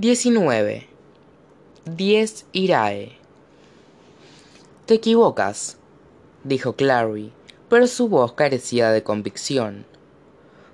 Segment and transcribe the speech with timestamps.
[0.00, 0.86] 19.
[1.86, 3.18] 10 Irae.
[4.86, 5.76] Te equivocas,
[6.44, 7.32] dijo Clary,
[7.68, 9.86] pero su voz carecía de convicción.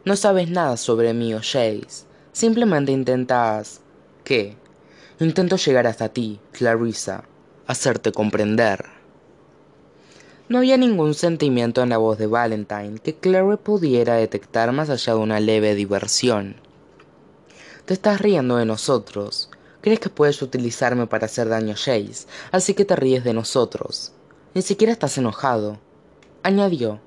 [0.04, 2.04] No sabes nada sobre mí o Jace.
[2.32, 3.80] Simplemente intentas...
[4.24, 4.56] ¿Qué?
[5.18, 7.24] Intento llegar hasta ti, Clarissa,
[7.66, 8.84] hacerte comprender.
[10.50, 15.14] No había ningún sentimiento en la voz de Valentine que Clary pudiera detectar más allá
[15.14, 16.63] de una leve diversión.
[17.84, 19.50] Te estás riendo de nosotros.
[19.82, 24.12] Crees que puedes utilizarme para hacer daño a Jace, así que te ríes de nosotros.
[24.54, 25.78] Ni siquiera estás enojado.
[26.42, 26.98] Añadió.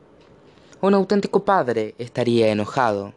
[0.80, 3.16] Un auténtico padre estaría enojado.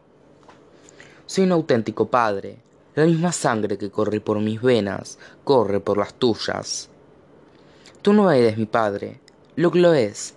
[1.26, 2.62] Soy un auténtico padre.
[2.94, 6.88] La misma sangre que corre por mis venas corre por las tuyas.
[8.00, 9.20] Tú no eres mi padre.
[9.56, 10.32] Luke lo es,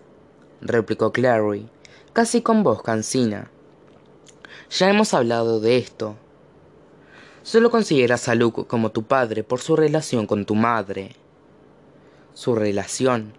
[0.60, 1.70] replicó Clary,
[2.12, 3.50] casi con voz cansina.
[4.70, 6.18] Ya hemos hablado de esto.
[7.44, 11.12] Solo consideras a Luke como tu padre por su relación con tu madre.
[12.34, 13.34] ¿Su relación?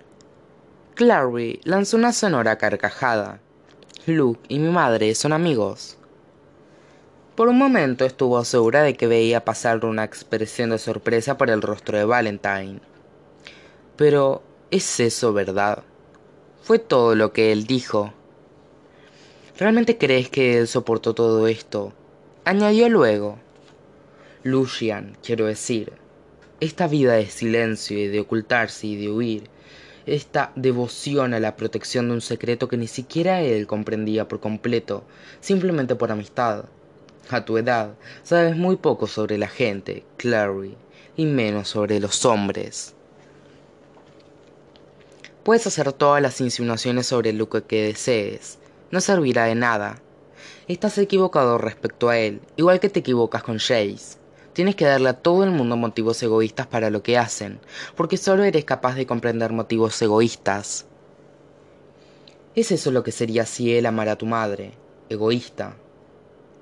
[0.95, 3.41] Clary lanzó una sonora carcajada.
[4.05, 5.97] Luke y mi madre son amigos.
[7.35, 11.63] Por un momento estuvo segura de que veía pasar una expresión de sorpresa por el
[11.63, 12.81] rostro de Valentine.
[13.97, 15.83] Pero, ¿es eso verdad?
[16.63, 18.13] Fue todo lo que él dijo.
[19.59, 21.95] ¿Realmente crees que él soportó todo esto?
[22.45, 23.39] Añadió luego.
[24.45, 25.95] Lucian, quiero decir,
[26.61, 29.45] esta vida de silencio y de ocultarse y de huir,
[30.05, 35.03] esta devoción a la protección de un secreto que ni siquiera él comprendía por completo,
[35.41, 36.67] simplemente por amistad.
[37.31, 40.77] A tu edad, sabes muy poco sobre la gente, Clary,
[41.17, 42.95] y menos sobre los hombres.
[45.43, 48.59] Puedes hacer todas las insinuaciones sobre lo que desees,
[48.91, 50.03] no servirá de nada.
[50.69, 54.23] Estás equivocado respecto a él, igual que te equivocas con Jace.
[54.55, 57.59] Tienes que darle a todo el mundo motivos egoístas para lo que hacen,
[57.97, 60.87] porque solo eres capaz de comprender motivos egoístas.
[62.55, 64.75] ¿Es eso lo que sería si él amara a tu madre?
[65.09, 65.75] ¿Egoísta?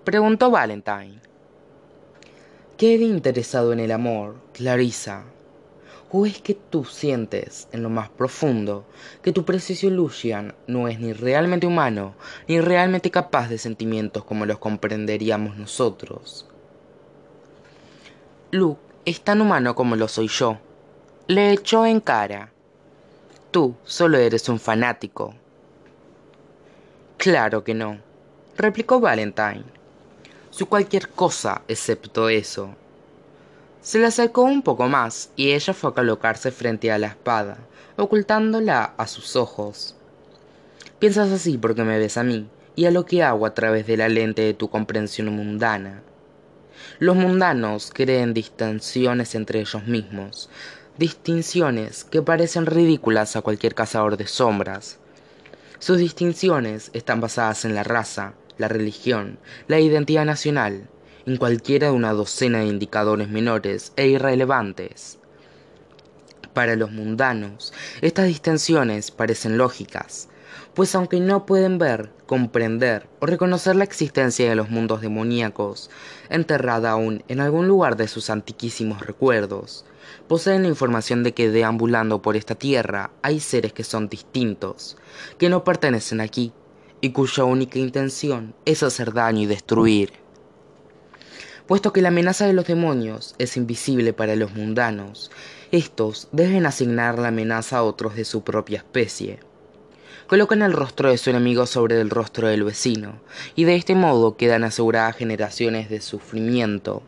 [0.04, 1.20] Preguntó Valentine.
[2.78, 5.24] Quedé interesado en el amor, Clarissa.
[6.10, 8.86] ¿O es que tú sientes, en lo más profundo,
[9.22, 12.14] que tu precioso Lucian no es ni realmente humano,
[12.48, 16.46] ni realmente capaz de sentimientos como los comprenderíamos nosotros?
[18.54, 20.58] Luke es tan humano como lo soy yo.
[21.26, 22.52] Le echó en cara.
[23.50, 25.34] Tú solo eres un fanático.
[27.16, 27.96] Claro que no,
[28.58, 29.64] replicó Valentine.
[30.50, 32.74] Soy cualquier cosa excepto eso.
[33.80, 37.56] Se le acercó un poco más y ella fue a colocarse frente a la espada,
[37.96, 39.96] ocultándola a sus ojos.
[40.98, 43.96] Piensas así porque me ves a mí y a lo que hago a través de
[43.96, 46.02] la lente de tu comprensión mundana.
[46.98, 50.50] Los mundanos creen distinciones entre ellos mismos,
[50.98, 54.98] distinciones que parecen ridículas a cualquier cazador de sombras.
[55.78, 59.38] Sus distinciones están basadas en la raza, la religión,
[59.68, 60.88] la identidad nacional,
[61.26, 65.18] en cualquiera de una docena de indicadores menores e irrelevantes.
[66.52, 67.72] Para los mundanos,
[68.02, 70.28] estas distinciones parecen lógicas,
[70.74, 75.90] pues aunque no pueden ver, comprender o reconocer la existencia de los mundos demoníacos,
[76.30, 79.84] enterrada aún en algún lugar de sus antiquísimos recuerdos,
[80.28, 84.96] poseen la información de que deambulando por esta tierra hay seres que son distintos,
[85.38, 86.52] que no pertenecen aquí,
[87.00, 90.12] y cuya única intención es hacer daño y destruir.
[91.66, 95.30] Puesto que la amenaza de los demonios es invisible para los mundanos,
[95.70, 99.40] estos deben asignar la amenaza a otros de su propia especie
[100.32, 103.20] colocan el rostro de su enemigo sobre el rostro del vecino,
[103.54, 107.02] y de este modo quedan aseguradas generaciones de sufrimiento.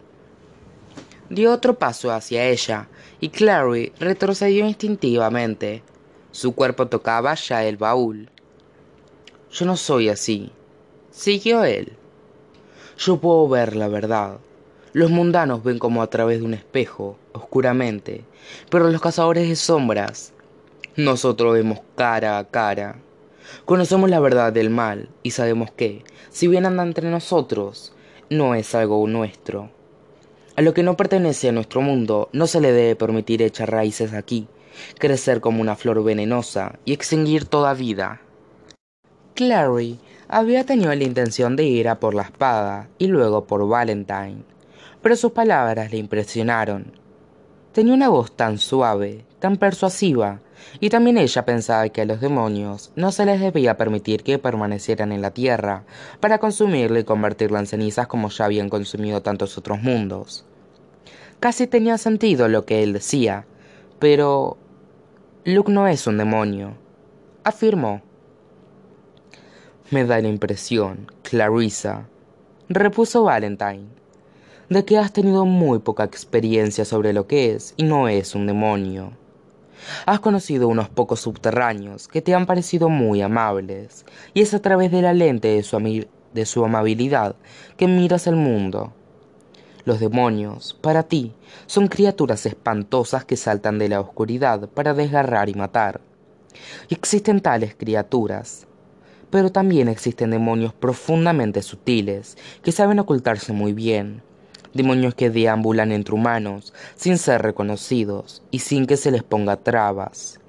[1.30, 2.86] Dio otro paso hacia ella,
[3.20, 5.82] y Clary retrocedió instintivamente.
[6.32, 8.28] Su cuerpo tocaba ya el baúl.
[9.50, 10.52] Yo no soy así,
[11.10, 11.94] siguió él.
[12.98, 14.36] Yo puedo ver la verdad.
[14.92, 18.22] Los mundanos ven como a través de un espejo, oscuramente,
[18.68, 20.34] pero los cazadores de sombras
[20.96, 22.98] nosotros vemos cara a cara.
[23.64, 27.94] Conocemos la verdad del mal y sabemos que, si bien anda entre nosotros,
[28.30, 29.70] no es algo nuestro.
[30.56, 34.12] A lo que no pertenece a nuestro mundo no se le debe permitir echar raíces
[34.14, 34.46] aquí,
[34.98, 38.20] crecer como una flor venenosa y extinguir toda vida.
[39.34, 39.98] Clary
[40.28, 44.44] había tenido la intención de ir a por la espada y luego por Valentine,
[45.02, 46.92] pero sus palabras le impresionaron.
[47.72, 50.40] Tenía una voz tan suave, tan persuasiva,
[50.80, 55.12] y también ella pensaba que a los demonios no se les debía permitir que permanecieran
[55.12, 55.84] en la tierra
[56.20, 60.44] para consumirla y convertirla en cenizas como ya habían consumido tantos otros mundos.
[61.40, 63.46] Casi tenía sentido lo que él decía,
[63.98, 64.56] pero
[65.44, 66.74] Luke no es un demonio,
[67.44, 68.02] afirmó.
[69.90, 72.08] Me da la impresión, Clarissa,
[72.68, 73.84] repuso Valentine,
[74.70, 78.46] de que has tenido muy poca experiencia sobre lo que es y no es un
[78.46, 79.12] demonio.
[80.06, 84.90] Has conocido unos pocos subterráneos que te han parecido muy amables, y es a través
[84.90, 87.36] de la lente de su, de su amabilidad
[87.76, 88.92] que miras el mundo.
[89.84, 91.34] Los demonios, para ti,
[91.66, 96.00] son criaturas espantosas que saltan de la oscuridad para desgarrar y matar.
[96.88, 98.66] Existen tales criaturas,
[99.30, 104.22] pero también existen demonios profundamente sutiles que saben ocultarse muy bien.
[104.74, 110.40] Demonios que deambulan entre humanos sin ser reconocidos y sin que se les ponga trabas.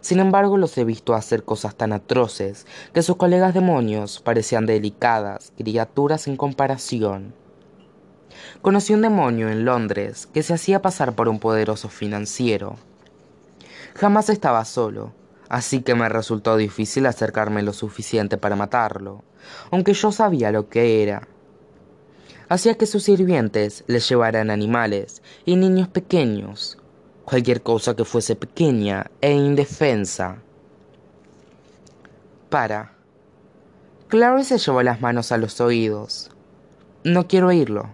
[0.00, 5.52] Sin embargo, los he visto hacer cosas tan atroces que sus colegas demonios parecían delicadas
[5.56, 7.32] criaturas en comparación.
[8.60, 12.76] Conocí un demonio en Londres que se hacía pasar por un poderoso financiero.
[13.94, 15.12] Jamás estaba solo,
[15.48, 19.22] así que me resultó difícil acercarme lo suficiente para matarlo,
[19.70, 21.28] aunque yo sabía lo que era.
[22.48, 26.78] Hacía que sus sirvientes le llevaran animales y niños pequeños,
[27.24, 30.36] cualquier cosa que fuese pequeña e indefensa.
[32.50, 32.92] Para.
[34.08, 36.30] Clary se llevó las manos a los oídos.
[37.02, 37.88] No quiero oírlo.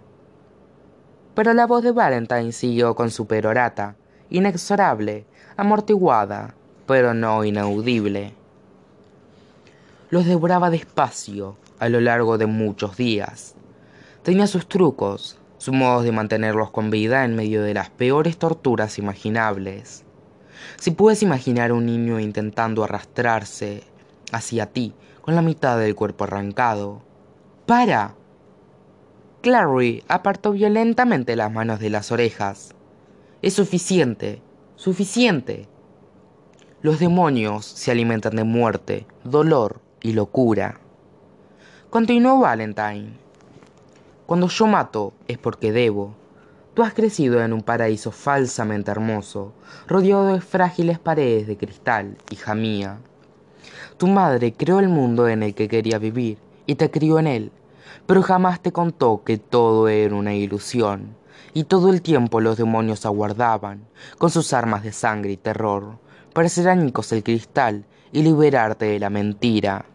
[1.35, 3.95] Pero la voz de Valentine siguió con su perorata,
[4.31, 5.25] inexorable,
[5.57, 6.55] amortiguada,
[6.87, 8.35] pero no inaudible.
[10.11, 13.55] Los devoraba despacio a lo largo de muchos días.
[14.23, 18.99] Tenía sus trucos, sus modos de mantenerlos con vida en medio de las peores torturas
[18.99, 20.05] imaginables.
[20.77, 23.83] Si puedes imaginar a un niño intentando arrastrarse
[24.31, 27.01] hacia ti con la mitad del cuerpo arrancado,
[27.65, 28.15] ¡para!
[29.41, 32.75] Clary apartó violentamente las manos de las orejas.
[33.41, 34.43] Es suficiente,
[34.77, 35.67] suficiente.
[36.83, 40.79] Los demonios se alimentan de muerte, dolor y locura.
[41.89, 43.20] Continuó Valentine.
[44.31, 46.15] Cuando yo mato es porque debo.
[46.75, 49.53] Tú has crecido en un paraíso falsamente hermoso,
[49.89, 53.01] rodeado de frágiles paredes de cristal, hija mía.
[53.97, 57.51] Tu madre creó el mundo en el que quería vivir y te crió en él,
[58.07, 61.17] pero jamás te contó que todo era una ilusión,
[61.53, 63.85] y todo el tiempo los demonios aguardaban,
[64.17, 65.99] con sus armas de sangre y terror,
[66.33, 69.87] para hacer añicos el cristal y liberarte de la mentira.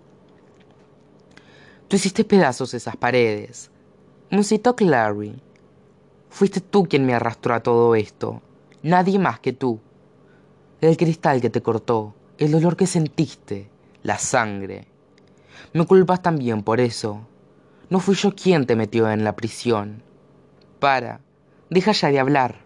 [1.88, 3.72] Tú hiciste pedazos esas paredes,
[4.30, 5.42] musitó Clary.
[6.30, 8.42] Fuiste tú quien me arrastró a todo esto,
[8.81, 9.80] nadie más que tú.
[10.81, 13.69] El cristal que te cortó, el dolor que sentiste,
[14.04, 14.88] la sangre.
[15.74, 17.22] Me culpas también por eso.
[17.89, 20.04] No fui yo quien te metió en la prisión.
[20.80, 21.22] Para,
[21.69, 22.60] deja ya de hablar.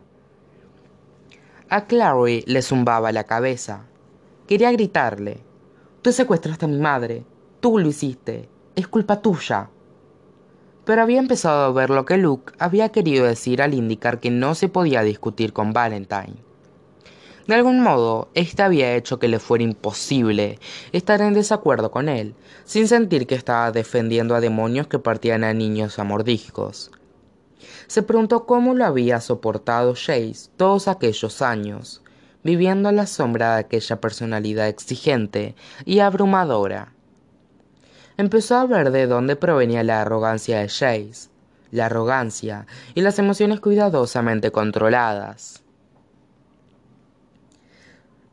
[1.70, 3.86] A Clary le zumbaba la cabeza.
[4.48, 5.42] Quería gritarle.
[6.02, 7.26] Tú secuestraste a mi madre.
[7.60, 8.50] Tú lo hiciste.
[8.76, 9.70] Es culpa tuya.
[10.90, 14.56] Pero había empezado a ver lo que Luke había querido decir al indicar que no
[14.56, 16.38] se podía discutir con Valentine.
[17.46, 20.58] De algún modo, éste había hecho que le fuera imposible
[20.92, 22.34] estar en desacuerdo con él,
[22.66, 26.08] sin sentir que estaba defendiendo a demonios que partían a niños a
[27.86, 32.02] se preguntó cómo lo había soportado Chase todos aquellos años,
[32.44, 35.54] viviendo a la sombra de aquella personalidad exigente
[35.86, 36.94] y abrumadora.
[38.20, 41.30] Empezó a ver de dónde provenía la arrogancia de Chase,
[41.72, 45.64] la arrogancia y las emociones cuidadosamente controladas.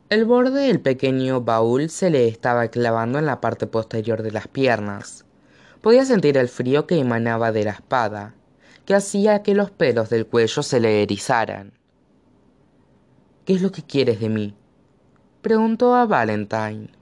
[0.09, 4.49] El borde del pequeño baúl se le estaba clavando en la parte posterior de las
[4.49, 5.23] piernas.
[5.79, 8.33] Podía sentir el frío que emanaba de la espada,
[8.83, 11.71] que hacía que los pelos del cuello se le erizaran.
[13.45, 14.53] ¿Qué es lo que quieres de mí?
[15.41, 16.96] preguntó a Valentine.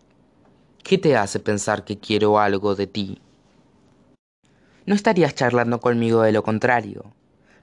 [0.86, 3.20] ¿Qué te hace pensar que quiero algo de ti?
[4.86, 7.12] No estarías charlando conmigo de lo contrario.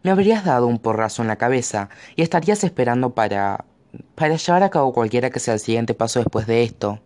[0.03, 3.65] Me habrías dado un porrazo en la cabeza y estarías esperando para...
[4.17, 6.99] para llevar a cabo cualquiera que sea el siguiente paso después de esto.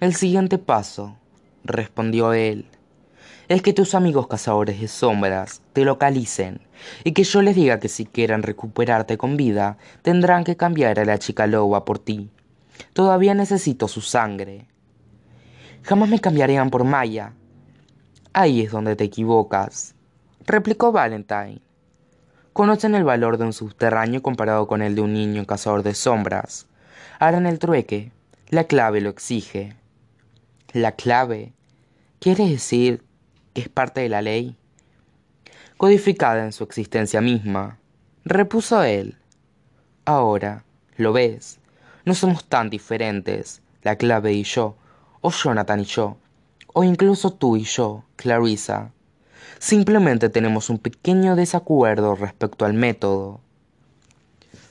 [0.00, 1.16] El siguiente paso,
[1.64, 2.66] respondió él,
[3.48, 6.60] es que tus amigos cazadores de sombras te localicen
[7.04, 11.06] y que yo les diga que si quieren recuperarte con vida, tendrán que cambiar a
[11.06, 12.28] la chica loba por ti.
[12.92, 14.66] Todavía necesito su sangre.
[15.82, 17.32] Jamás me cambiarían por Maya.
[18.32, 19.94] Ahí es donde te equivocas,
[20.46, 21.60] replicó Valentine.
[22.52, 26.66] Conocen el valor de un subterráneo comparado con el de un niño cazador de sombras.
[27.18, 28.12] Harán el trueque.
[28.48, 29.76] La clave lo exige.
[30.72, 31.52] ¿La clave?
[32.18, 33.04] ¿Quiere decir
[33.58, 34.56] es parte de la ley,
[35.76, 37.78] codificada en su existencia misma,
[38.24, 39.16] repuso él.
[40.04, 40.64] Ahora,
[40.96, 41.58] ¿lo ves?
[42.08, 44.76] No somos tan diferentes, la clave y yo,
[45.20, 46.16] o Jonathan y yo,
[46.72, 48.92] o incluso tú y yo, Clarissa.
[49.58, 53.42] Simplemente tenemos un pequeño desacuerdo respecto al método.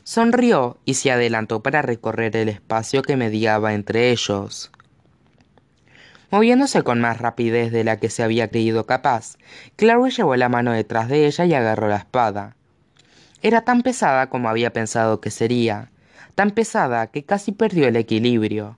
[0.03, 4.71] Sonrió y se adelantó para recorrer el espacio que mediaba entre ellos.
[6.31, 9.37] Moviéndose con más rapidez de la que se había creído capaz,
[9.75, 12.55] Clary llevó la mano detrás de ella y agarró la espada.
[13.43, 15.91] Era tan pesada como había pensado que sería,
[16.37, 18.77] tan pesada que casi perdió el equilibrio.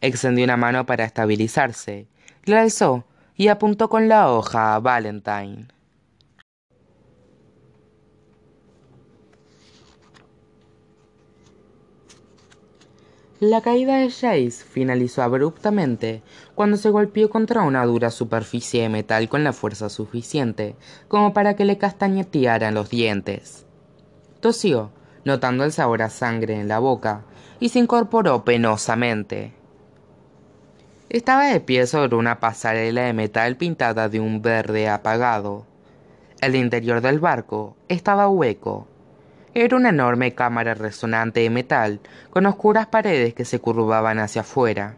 [0.00, 2.06] Extendió una mano para estabilizarse,
[2.44, 3.04] la alzó
[3.36, 5.66] y apuntó con la hoja a Valentine.
[13.40, 16.22] La caída de Jace finalizó abruptamente
[16.54, 20.76] cuando se golpeó contra una dura superficie de metal con la fuerza suficiente
[21.08, 23.66] como para que le castañetearan los dientes.
[24.40, 24.92] Tosió,
[25.24, 27.22] notando el sabor a sangre en la boca,
[27.58, 29.52] y se incorporó penosamente.
[31.08, 35.66] Estaba de pie sobre una pasarela de metal pintada de un verde apagado.
[36.40, 38.86] El interior del barco estaba hueco
[39.52, 42.00] era una enorme cámara resonante de metal
[42.30, 44.94] con oscuras paredes que se curvaban hacia afuera.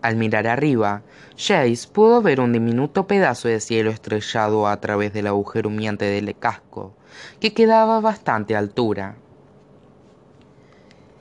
[0.00, 1.02] Al mirar arriba,
[1.36, 6.34] Jace pudo ver un diminuto pedazo de cielo estrellado a través del agujero humeante del
[6.38, 6.94] casco,
[7.38, 9.16] que quedaba a bastante altura.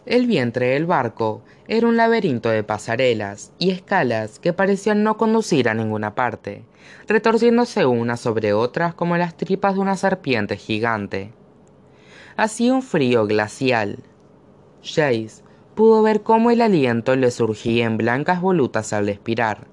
[0.05, 5.67] El vientre del barco era un laberinto de pasarelas y escalas que parecían no conducir
[5.67, 6.63] a ninguna parte,
[7.07, 11.33] retorciéndose unas sobre otras como las tripas de una serpiente gigante.
[12.37, 14.03] Hacía un frío glacial.
[14.83, 15.43] Jace
[15.73, 19.65] pudo ver cómo el aliento le surgía en blancas volutas al respirar.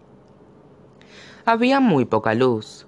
[1.45, 2.87] Había muy poca luz.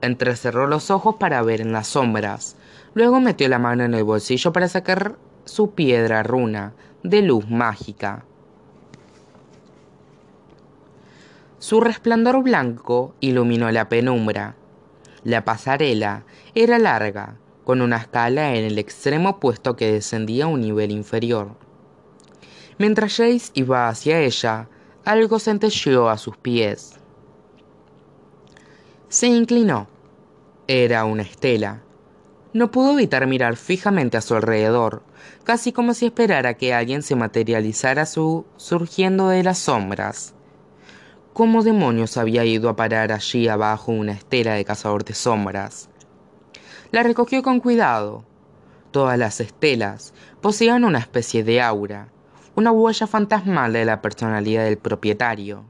[0.00, 2.56] Entrecerró los ojos para ver en las sombras.
[2.94, 5.16] Luego metió la mano en el bolsillo para sacar
[5.48, 8.24] su piedra runa de luz mágica.
[11.58, 14.54] Su resplandor blanco iluminó la penumbra.
[15.24, 16.24] La pasarela
[16.54, 21.56] era larga, con una escala en el extremo opuesto que descendía a un nivel inferior.
[22.78, 24.68] Mientras Jace iba hacia ella,
[25.04, 26.94] algo centelleó a sus pies.
[29.08, 29.88] Se inclinó.
[30.68, 31.82] Era una estela.
[32.52, 35.02] No pudo evitar mirar fijamente a su alrededor,
[35.44, 40.34] casi como si esperara que alguien se materializara su surgiendo de las sombras.
[41.32, 45.88] ¿Cómo demonios había ido a parar allí abajo una estela de cazador de sombras?
[46.90, 48.24] La recogió con cuidado.
[48.90, 52.08] Todas las estelas poseían una especie de aura,
[52.54, 55.64] una huella fantasmal de la personalidad del propietario.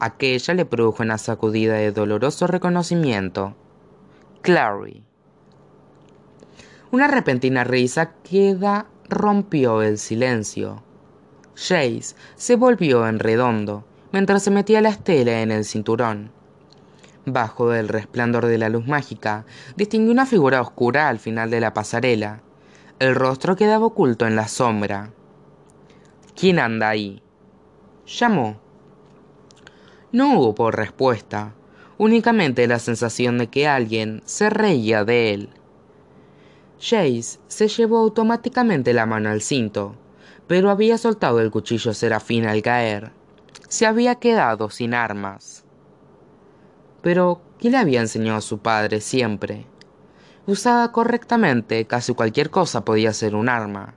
[0.00, 3.54] Aquella le produjo una sacudida de doloroso reconocimiento.
[4.42, 5.04] Clary.
[6.94, 10.84] Una repentina risa queda rompió el silencio.
[11.56, 16.30] Jace se volvió en redondo mientras se metía la estela en el cinturón.
[17.26, 19.44] Bajo el resplandor de la luz mágica,
[19.76, 22.42] distinguí una figura oscura al final de la pasarela.
[23.00, 25.10] El rostro quedaba oculto en la sombra.
[26.36, 27.20] ¿Quién anda ahí?
[28.06, 28.60] Llamó.
[30.12, 31.54] No hubo respuesta,
[31.98, 35.50] únicamente la sensación de que alguien se reía de él.
[36.80, 39.96] Jace se llevó automáticamente la mano al cinto,
[40.46, 43.12] pero había soltado el cuchillo serafín al caer.
[43.68, 45.64] Se había quedado sin armas.
[47.02, 49.66] Pero, ¿qué le había enseñado a su padre siempre?
[50.46, 53.94] Usada correctamente, casi cualquier cosa podía ser un arma.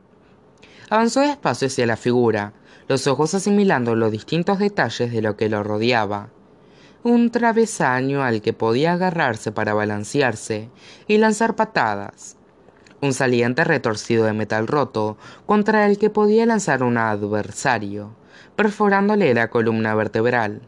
[0.90, 2.54] Avanzó despacio hacia la figura,
[2.88, 6.30] los ojos asimilando los distintos detalles de lo que lo rodeaba.
[7.04, 10.70] Un travesaño al que podía agarrarse para balancearse
[11.08, 12.37] y lanzar patadas.
[13.00, 18.16] Un saliente retorcido de metal roto contra el que podía lanzar un adversario,
[18.56, 20.62] perforándole la columna vertebral.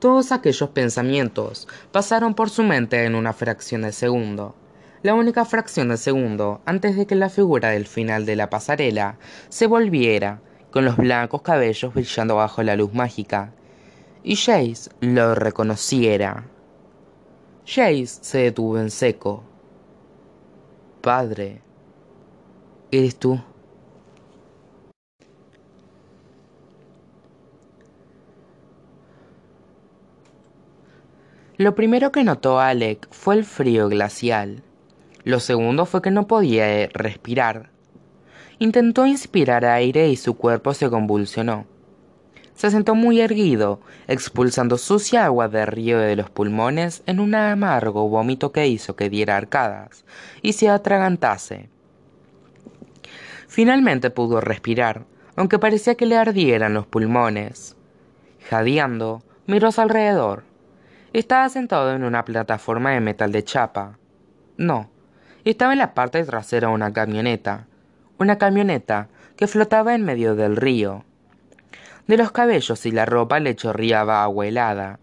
[0.00, 4.54] Todos aquellos pensamientos pasaron por su mente en una fracción de segundo,
[5.02, 9.18] la única fracción de segundo antes de que la figura del final de la pasarela
[9.48, 13.52] se volviera, con los blancos cabellos brillando bajo la luz mágica,
[14.22, 16.44] y Jace lo reconociera.
[17.64, 19.47] Jace se detuvo en seco.
[21.00, 21.62] Padre,
[22.90, 23.40] ¿eres tú?
[31.56, 34.62] Lo primero que notó Alec fue el frío glacial.
[35.24, 37.70] Lo segundo fue que no podía eh, respirar.
[38.58, 41.66] Intentó inspirar aire y su cuerpo se convulsionó.
[42.58, 48.08] Se sentó muy erguido, expulsando sucia agua del río de los pulmones en un amargo
[48.08, 50.04] vómito que hizo que diera arcadas
[50.42, 51.68] y se atragantase.
[53.46, 55.04] Finalmente pudo respirar,
[55.36, 57.76] aunque parecía que le ardieran los pulmones.
[58.50, 60.42] Jadeando, miró su alrededor.
[61.12, 63.98] Estaba sentado en una plataforma de metal de chapa.
[64.56, 64.90] No,
[65.44, 67.68] estaba en la parte trasera de una camioneta.
[68.18, 71.04] Una camioneta que flotaba en medio del río.
[72.08, 74.98] De los cabellos y la ropa le chorreaba agua helada.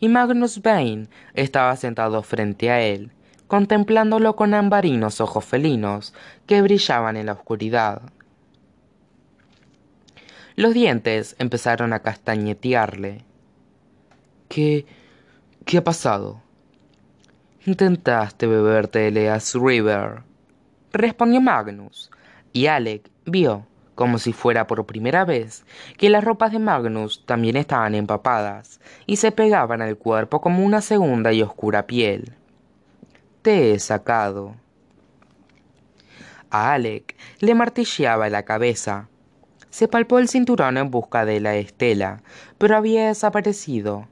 [0.00, 3.10] Y Magnus Bain estaba sentado frente a él,
[3.48, 6.14] contemplándolo con ambarinos ojos felinos
[6.46, 8.02] que brillaban en la oscuridad.
[10.54, 13.24] Los dientes empezaron a castañetearle.
[14.48, 14.86] ¿Qué...
[15.64, 16.40] qué ha pasado?
[17.66, 20.22] Intentaste beberte el Eas River,
[20.92, 22.10] respondió Magnus,
[22.52, 23.66] y Alec vio,
[23.98, 25.64] como si fuera por primera vez,
[25.96, 30.82] que las ropas de Magnus también estaban empapadas y se pegaban al cuerpo como una
[30.82, 32.36] segunda y oscura piel.
[33.42, 34.54] Te he sacado.
[36.48, 39.08] A Alec le martilleaba la cabeza.
[39.68, 42.22] Se palpó el cinturón en busca de la estela,
[42.56, 44.06] pero había desaparecido.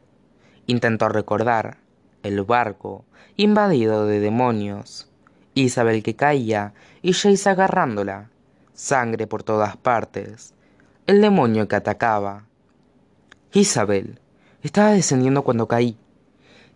[0.67, 1.77] Intentó recordar
[2.25, 3.05] el barco,
[3.37, 5.09] invadido de demonios.
[5.55, 8.31] Isabel que caía y Jace agarrándola.
[8.77, 10.53] Sangre por todas partes.
[11.07, 12.45] El demonio que atacaba.
[13.55, 14.21] Isabel.
[14.63, 15.97] Estaba descendiendo cuando caí.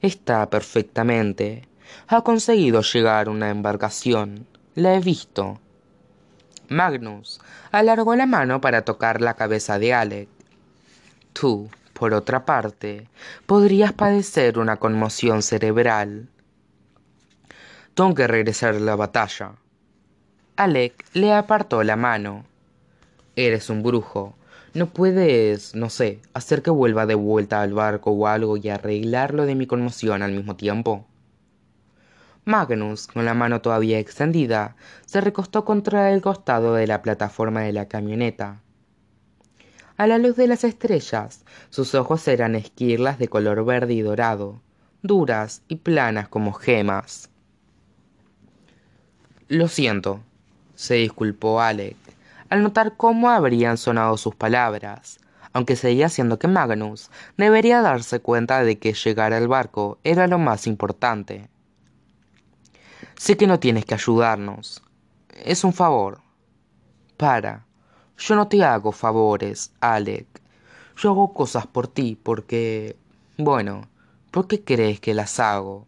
[0.01, 1.69] Está perfectamente.
[2.09, 4.47] Ha conseguido llegar a una embarcación.
[4.75, 5.61] La he visto.
[6.71, 7.39] Magnus
[7.71, 10.29] alargó la mano para tocar la cabeza de Alec.
[11.35, 13.09] Tú, por otra parte,
[13.45, 16.31] podrías padecer una conmoción cerebral.
[17.93, 19.57] Tengo que regresar a la batalla.
[20.61, 22.45] Alec le apartó la mano.
[23.35, 24.37] Eres un brujo.
[24.75, 29.47] No puedes, no sé, hacer que vuelva de vuelta al barco o algo y arreglarlo
[29.47, 31.07] de mi conmoción al mismo tiempo.
[32.45, 34.77] Magnus, con la mano todavía extendida,
[35.07, 38.61] se recostó contra el costado de la plataforma de la camioneta.
[39.97, 44.61] A la luz de las estrellas, sus ojos eran esquirlas de color verde y dorado,
[45.01, 47.31] duras y planas como gemas.
[49.49, 50.21] Lo siento,
[50.81, 51.95] se disculpó Alec,
[52.49, 55.21] al notar cómo habrían sonado sus palabras,
[55.53, 60.39] aunque seguía siendo que Magnus debería darse cuenta de que llegar al barco era lo
[60.39, 61.51] más importante.
[63.15, 64.83] Sé que no tienes que ayudarnos.
[65.45, 66.23] Es un favor.
[67.19, 67.67] Para.
[68.17, 70.27] Yo no te hago favores, Alec.
[70.97, 72.97] Yo hago cosas por ti porque...
[73.37, 73.83] Bueno,
[74.31, 75.87] ¿por qué crees que las hago?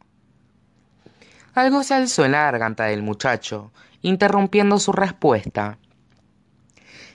[1.54, 5.78] Algo se alzó en la garganta del muchacho, interrumpiendo su respuesta.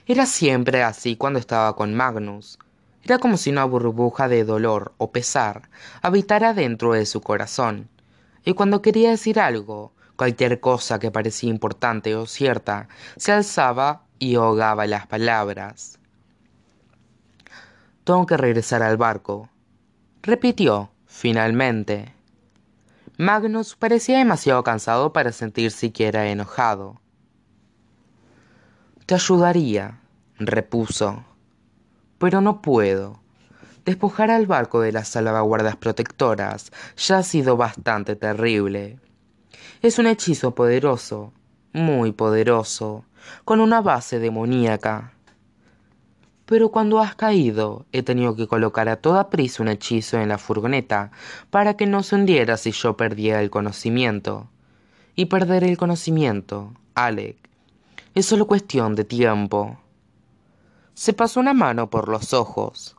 [0.06, 2.58] Era siempre así cuando estaba con Magnus.
[3.02, 5.68] Era como si una burbuja de dolor o pesar
[6.02, 7.88] habitara dentro de su corazón.
[8.44, 14.34] Y cuando quería decir algo, cualquier cosa que parecía importante o cierta, se alzaba y
[14.34, 15.98] ahogaba las palabras.
[18.04, 19.50] Tengo que regresar al barco,
[20.22, 22.17] repitió, finalmente.
[23.20, 27.00] Magnus parecía demasiado cansado para sentir siquiera enojado.
[29.06, 29.98] Te ayudaría,
[30.38, 31.24] repuso,
[32.18, 33.20] pero no puedo.
[33.84, 39.00] Despojar al barco de las salvaguardas protectoras ya ha sido bastante terrible.
[39.82, 41.32] Es un hechizo poderoso,
[41.72, 43.04] muy poderoso,
[43.44, 45.12] con una base demoníaca.
[46.48, 50.38] Pero cuando has caído, he tenido que colocar a toda prisa un hechizo en la
[50.38, 51.10] furgoneta
[51.50, 54.48] para que no se hundiera si yo perdiera el conocimiento.
[55.14, 57.36] Y perder el conocimiento, Alec,
[58.14, 59.78] es solo cuestión de tiempo.
[60.94, 62.96] Se pasó una mano por los ojos.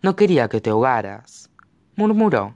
[0.00, 1.50] No quería que te ahogaras,
[1.94, 2.54] murmuró.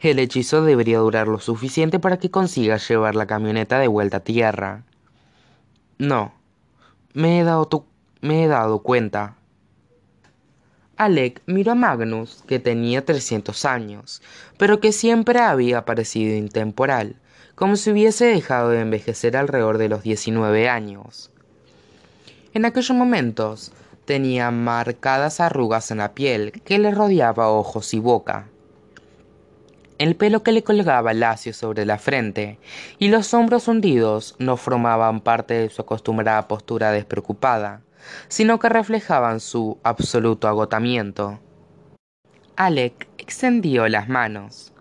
[0.00, 4.24] El hechizo debería durar lo suficiente para que consigas llevar la camioneta de vuelta a
[4.24, 4.82] tierra.
[5.96, 6.32] No,
[7.12, 7.68] me he dado,
[8.24, 9.36] me he dado cuenta.
[10.96, 14.22] Alec miró a Magnus, que tenía trescientos años,
[14.56, 17.16] pero que siempre había parecido intemporal,
[17.54, 21.30] como si hubiese dejado de envejecer alrededor de los diecinueve años.
[22.54, 23.72] En aquellos momentos
[24.06, 28.46] tenía marcadas arrugas en la piel que le rodeaba ojos y boca
[29.98, 32.58] el pelo que le colgaba lacio sobre la frente
[32.98, 37.82] y los hombros hundidos no formaban parte de su acostumbrada postura despreocupada,
[38.28, 41.40] sino que reflejaban su absoluto agotamiento.
[42.56, 44.72] Alec extendió las manos.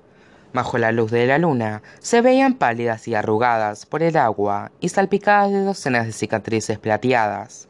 [0.54, 4.90] Bajo la luz de la luna se veían pálidas y arrugadas por el agua y
[4.90, 7.68] salpicadas de docenas de cicatrices plateadas.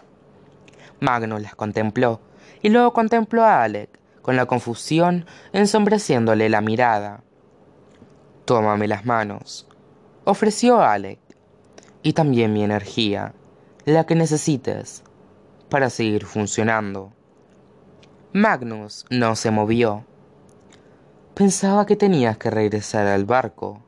[1.00, 2.20] Magnus las contempló
[2.62, 3.90] y luego contempló a Alec,
[4.22, 7.24] con la confusión ensombreciéndole la mirada.
[8.46, 9.68] Tómame las manos,
[10.26, 11.20] ofreció Alec,
[12.02, 13.34] y también mi energía,
[13.86, 15.04] la que necesites,
[15.74, 17.12] para seguir funcionando.
[18.32, 20.06] Magnus no se movió.
[21.34, 23.82] Pensaba que tenías que regresar al barco.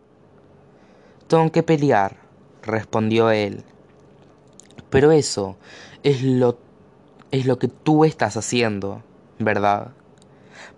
[1.27, 2.17] Tengo que pelear,
[2.63, 3.63] respondió él.
[4.89, 5.57] Pero eso
[6.01, 6.57] es lo,
[7.29, 9.03] es lo que tú estás haciendo,
[9.37, 9.91] ¿verdad?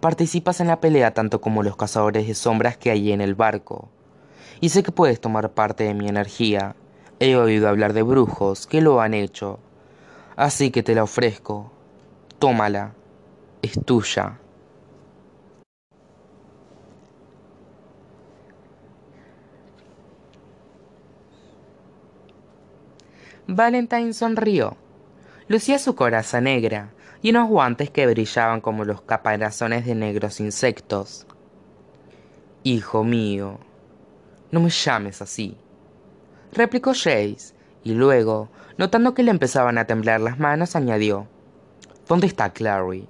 [0.02, 3.88] Participas en la pelea tanto como los cazadores de sombras que hay en el barco.
[4.60, 6.76] Y sé que puedes tomar parte de mi energía.
[7.22, 9.62] He oído hablar de brujos que lo han hecho.
[10.38, 11.71] Así que te la ofrezco.
[12.39, 12.93] Tómala.
[13.62, 14.39] Es tuya.
[23.47, 24.78] Valentine sonrió.
[25.47, 31.26] Lucía su coraza negra y unos guantes que brillaban como los caparazones de negros insectos.
[32.63, 33.60] Hijo mío,
[34.52, 35.58] no me llames así,
[36.52, 41.28] replicó Jace, y luego, notando que le empezaban a temblar las manos, añadió,
[42.08, 43.06] ¿Dónde está Clary?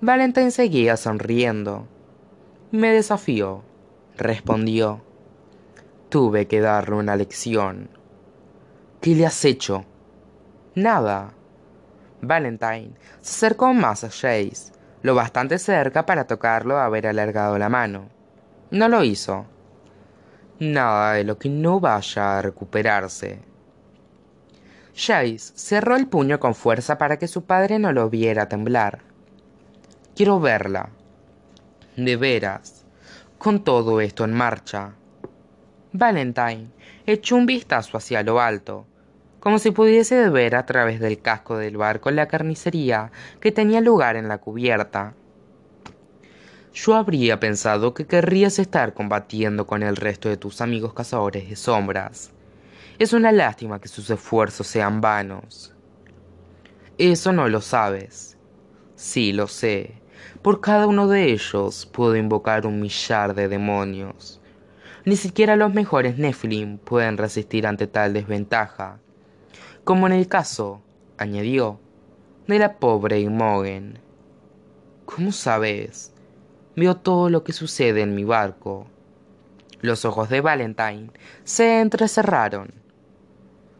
[0.00, 1.86] Valentine seguía sonriendo.
[2.72, 3.62] Me desafió,
[4.16, 5.02] respondió.
[6.08, 7.88] Tuve que darle una lección.
[9.00, 9.84] ¿Qué le has hecho?
[10.74, 11.32] Nada.
[12.20, 12.90] Valentine
[13.20, 18.08] se acercó más a Jace, lo bastante cerca para tocarlo haber alargado la mano.
[18.72, 19.46] No lo hizo.
[20.58, 23.38] Nada de lo que no vaya a recuperarse.
[24.96, 29.00] Jace cerró el puño con fuerza para que su padre no lo viera temblar.
[30.14, 30.88] Quiero verla.
[31.96, 32.84] De veras.
[33.38, 34.94] Con todo esto en marcha.
[35.92, 36.70] Valentine
[37.06, 38.86] echó un vistazo hacia lo alto
[39.46, 44.16] como si pudiese ver a través del casco del barco la carnicería que tenía lugar
[44.16, 45.14] en la cubierta.
[46.74, 51.54] Yo habría pensado que querrías estar combatiendo con el resto de tus amigos cazadores de
[51.54, 52.32] sombras.
[52.98, 55.74] Es una lástima que sus esfuerzos sean vanos.
[56.98, 58.38] Eso no lo sabes.
[58.94, 60.00] Sí, lo sé.
[60.42, 64.40] Por cada uno de ellos puedo invocar un millar de demonios.
[65.04, 69.00] Ni siquiera los mejores Nephilim pueden resistir ante tal desventaja
[69.86, 70.82] como en el caso,
[71.16, 71.78] añadió,
[72.48, 74.00] de la pobre Imogen.
[75.04, 76.12] ¿Cómo sabes?
[76.74, 78.88] Veo todo lo que sucede en mi barco.
[79.82, 81.12] Los ojos de Valentine
[81.44, 82.74] se entrecerraron.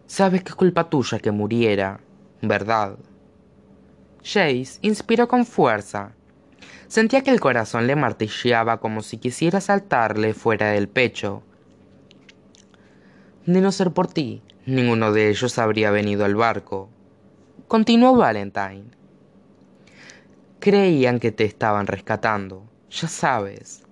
[0.06, 2.00] Sabes que es culpa tuya que muriera,
[2.42, 2.96] ¿verdad?
[4.22, 6.12] Jace inspiró con fuerza.
[6.88, 11.42] Sentía que el corazón le martilleaba como si quisiera saltarle fuera del pecho.
[13.44, 16.88] De no ser por ti, Ninguno de ellos habría venido al barco.
[17.68, 18.86] Continuó Valentine.
[20.58, 22.64] Creían que te estaban rescatando.
[22.90, 23.84] Ya sabes.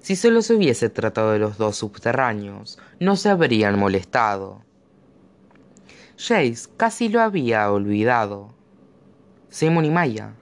[0.00, 4.64] Si solo se hubiese tratado de los dos subterráneos, no se habrían molestado.
[6.24, 8.50] Jace casi lo había olvidado.
[9.48, 10.34] Simon y Maya.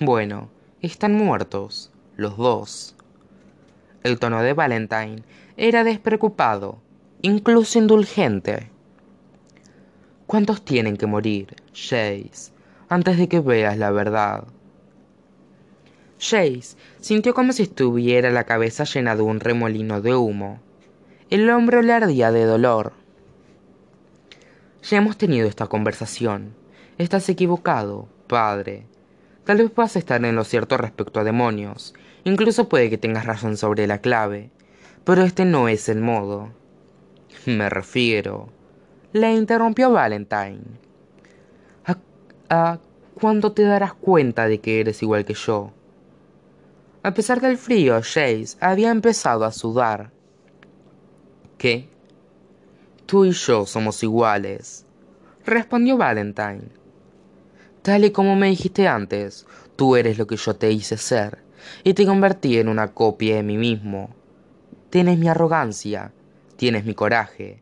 [0.00, 0.48] Bueno,
[0.80, 2.96] están muertos, los dos.
[4.02, 5.22] El tono de Valentine
[5.58, 6.78] era despreocupado,
[7.20, 8.70] incluso indulgente.
[10.26, 12.54] ¿Cuántos tienen que morir, Jace,
[12.88, 14.44] antes de que veas la verdad?
[16.18, 20.60] Jace sintió como si estuviera la cabeza llena de un remolino de humo.
[21.28, 23.03] El hombro le ardía de dolor.
[24.88, 26.54] Ya hemos tenido esta conversación.
[26.98, 28.86] Estás equivocado, padre.
[29.44, 31.94] Tal vez puedas estar en lo cierto respecto a demonios.
[32.24, 34.50] Incluso puede que tengas razón sobre la clave.
[35.04, 36.50] Pero este no es el modo.
[37.46, 38.48] Me refiero
[39.14, 40.60] le interrumpió Valentine.
[42.50, 42.78] ¿A,
[43.20, 45.72] cuándo te darás cuenta de que eres igual que yo?
[47.02, 50.10] A pesar del frío, Jace había empezado a sudar.
[51.56, 51.88] ¿Qué?
[53.06, 54.86] Tú y yo somos iguales,
[55.44, 56.68] respondió Valentine.
[57.82, 61.44] Tal y como me dijiste antes, tú eres lo que yo te hice ser,
[61.82, 64.08] y te convertí en una copia de mí mismo.
[64.88, 66.12] Tienes mi arrogancia,
[66.56, 67.60] tienes mi coraje,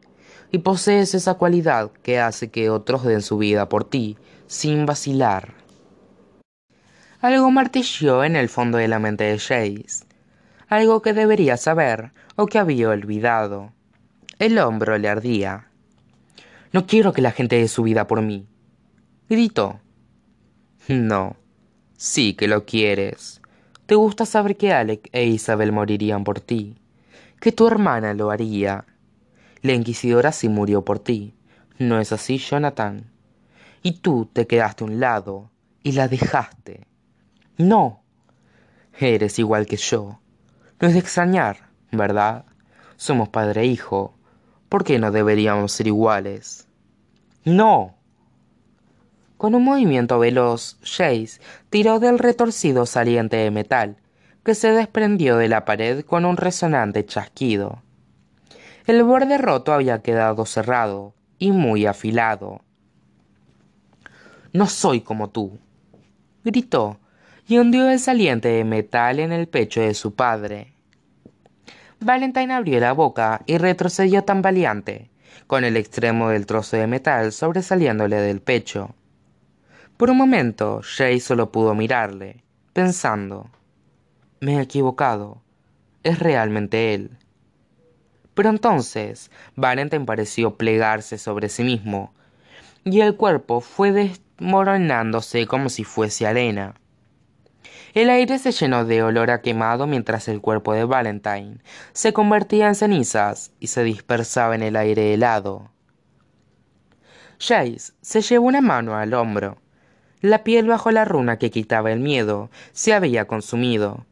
[0.53, 5.55] y posees esa cualidad que hace que otros den su vida por ti, sin vacilar.
[7.21, 10.07] Algo martilló en el fondo de la mente de Jace,
[10.69, 13.73] algo que debería saber o que había olvidado.
[14.43, 15.69] El hombro le ardía.
[16.73, 18.49] No quiero que la gente dé su vida por mí.
[19.29, 19.79] Gritó.
[20.89, 21.37] No,
[21.97, 23.41] sí que lo quieres.
[23.87, 26.75] Te gusta saber que Alec e Isabel morirían por ti,
[27.39, 28.85] que tu hermana lo haría,
[29.61, 31.35] la inquisidora sí murió por ti.
[31.79, 33.13] ¿No es así, Jonathan?
[33.85, 35.53] Y tú te quedaste a un lado,
[35.85, 36.89] y la dejaste.
[37.59, 38.03] No.
[38.99, 40.19] Eres igual que yo.
[40.81, 42.45] No es de extrañar, ¿verdad?
[42.97, 44.17] Somos padre e hijo.
[44.73, 46.67] ¿Por qué no deberíamos ser iguales?
[47.45, 47.95] No.
[49.37, 53.99] Con un movimiento veloz, Jace tiró del retorcido saliente de metal,
[54.43, 57.83] que se desprendió de la pared con un resonante chasquido.
[58.87, 62.63] El borde roto había quedado cerrado y muy afilado.
[64.55, 65.59] No soy como tú,
[66.45, 66.99] gritó,
[67.47, 70.73] y hundió el saliente de metal en el pecho de su padre.
[72.05, 75.11] Valentine abrió la boca y retrocedió tambaleante,
[75.47, 78.95] con el extremo del trozo de metal sobresaliéndole del pecho.
[79.97, 83.51] Por un momento, Jay solo pudo mirarle, pensando,
[84.41, 85.43] me he equivocado,
[86.03, 87.17] es realmente él.
[88.35, 92.13] Pero entonces, Valentine pareció plegarse sobre sí mismo,
[92.85, 96.75] y el cuerpo fue desmoronándose como si fuese arena.
[97.95, 101.59] El aire se llenó de olor a quemado mientras el cuerpo de Valentine
[101.93, 105.71] se convertía en cenizas y se dispersaba en el aire helado.
[107.39, 109.59] Jace se llevó una mano al hombro.
[110.23, 114.07] La piel bajo la runa que quitaba el miedo se había consumido.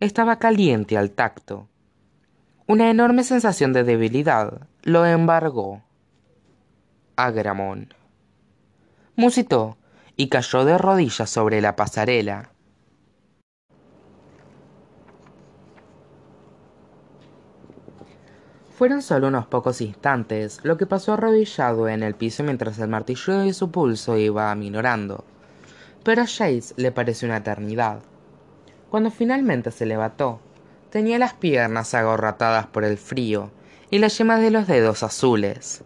[0.00, 1.68] Estaba caliente al tacto.
[2.66, 5.82] Una enorme sensación de debilidad lo embargó.
[7.14, 7.94] Agramón.
[9.14, 9.76] Musitó
[10.16, 12.51] y cayó de rodillas sobre la pasarela.
[18.76, 23.38] Fueron solo unos pocos instantes lo que pasó arrodillado en el piso mientras el martillo
[23.38, 25.24] de su pulso iba aminorando.
[26.02, 28.00] Pero a Jace le pareció una eternidad.
[28.90, 30.40] Cuando finalmente se levantó,
[30.90, 33.50] tenía las piernas agorratadas por el frío
[33.90, 35.84] y las yemas de los dedos azules.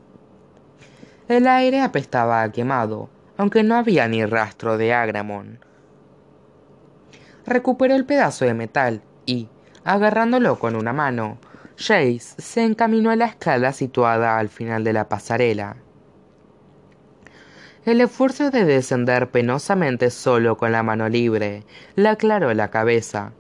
[1.29, 5.59] El aire apestaba a quemado, aunque no había ni rastro de Agramon.
[7.45, 9.49] Recuperó el pedazo de metal y,
[9.85, 11.39] agarrándolo con una mano,
[11.79, 15.77] Jace se encaminó a la escala situada al final de la pasarela.
[17.85, 23.33] El esfuerzo de descender penosamente solo con la mano libre le aclaró la cabeza.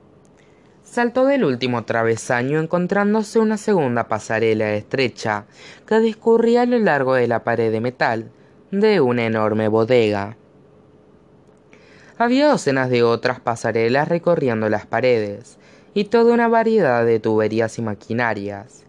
[0.85, 5.46] Saltó del último travesaño encontrándose una segunda pasarela estrecha
[5.87, 8.31] que discurría a lo largo de la pared de metal
[8.70, 10.37] de una enorme bodega.
[12.18, 15.59] Había docenas de otras pasarelas recorriendo las paredes,
[15.97, 18.85] y toda una variedad de tuberías y maquinarias.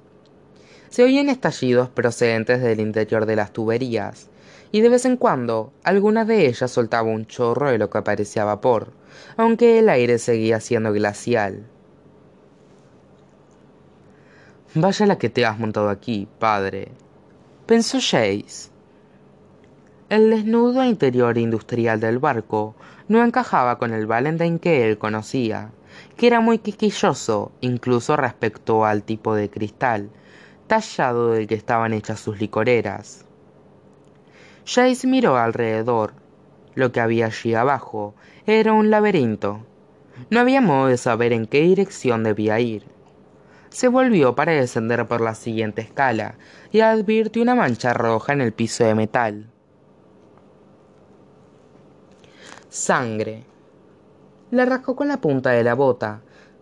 [0.90, 4.28] Se oían estallidos procedentes del interior de las tuberías,
[4.74, 8.44] y de vez en cuando alguna de ellas soltaba un chorro de lo que parecía
[8.44, 8.92] vapor,
[9.38, 11.64] aunque el aire seguía siendo glacial.
[14.76, 16.90] Vaya la que te has montado aquí, padre,
[17.68, 18.70] pensó Jace.
[20.10, 22.76] El desnudo interior industrial del barco
[23.08, 25.72] no encajaba con el Valentine que él conocía,
[26.18, 30.10] que era muy quisquilloso, incluso respecto al tipo de cristal
[30.68, 33.26] tallado del que estaban hechas sus licoreras.
[34.66, 36.14] Jace miró alrededor.
[36.76, 38.14] Lo que había allí abajo
[38.46, 39.66] era un laberinto.
[40.30, 42.84] No había modo de saber en qué dirección debía ir.
[43.70, 46.36] Se volvió para descender por la siguiente escala
[46.72, 49.50] y advirtió una mancha roja en el piso de metal.
[52.70, 53.44] Sangre.
[54.50, 56.22] La rascó con la punta de la bota.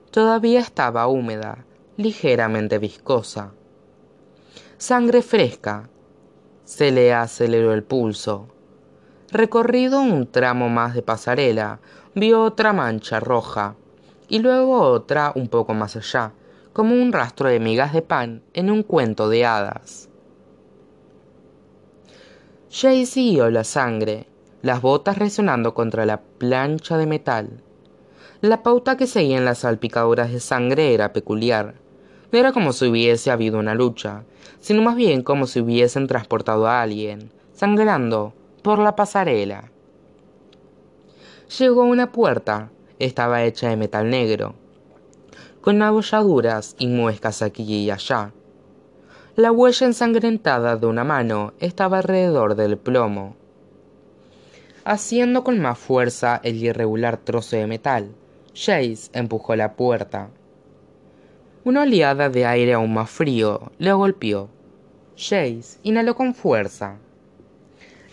[0.09, 1.65] Todavía estaba húmeda,
[1.97, 3.51] ligeramente viscosa.
[4.77, 5.89] Sangre fresca.
[6.63, 8.47] Se le aceleró el pulso.
[9.31, 11.79] Recorrido un tramo más de pasarela,
[12.15, 13.75] vio otra mancha roja,
[14.27, 16.31] y luego otra un poco más allá,
[16.73, 20.09] como un rastro de migas de pan en un cuento de hadas.
[22.71, 24.27] Jay siguió la sangre,
[24.61, 27.61] las botas resonando contra la plancha de metal.
[28.45, 31.73] La pauta que seguían las salpicaduras de sangre era peculiar.
[32.31, 34.23] No era como si hubiese habido una lucha,
[34.60, 39.71] sino más bien como si hubiesen transportado a alguien, sangrando, por la pasarela.
[41.58, 44.53] Llegó a una puerta, estaba hecha de metal negro,
[45.62, 48.31] con abolladuras y muescas aquí y allá.
[49.36, 53.38] La huella ensangrentada de una mano estaba alrededor del plomo,
[54.84, 58.12] haciendo con más fuerza el irregular trozo de metal.
[58.55, 60.29] Jace empujó la puerta.
[61.65, 64.49] Una oleada de aire aún más frío le golpeó.
[65.17, 66.95] Jace inhaló con fuerza.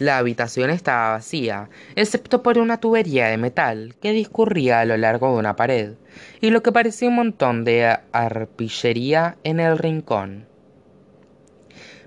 [0.00, 5.32] La habitación estaba vacía, excepto por una tubería de metal que discurría a lo largo
[5.32, 5.92] de una pared,
[6.40, 10.46] y lo que parecía un montón de arpillería en el rincón.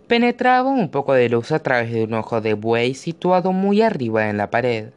[0.07, 4.29] Penetraba un poco de luz a través de un ojo de buey situado muy arriba
[4.29, 4.89] en la pared.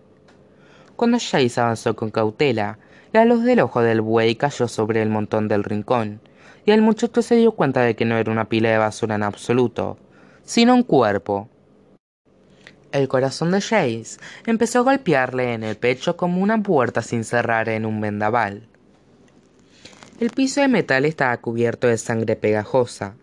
[0.97, 2.79] Cuando Jace avanzó con cautela,
[3.13, 6.21] la luz del ojo del buey cayó sobre el montón del rincón,
[6.67, 9.23] y el muchacho se dio cuenta de que no era una pila de basura en
[9.23, 9.97] absoluto,
[10.45, 11.49] sino un cuerpo.
[12.93, 17.69] El corazón de Jace empezó a golpearle en el pecho como una puerta sin cerrar
[17.69, 18.67] en un vendaval.
[20.21, 23.15] El piso de metal estaba cubierto de sangre pegajosa.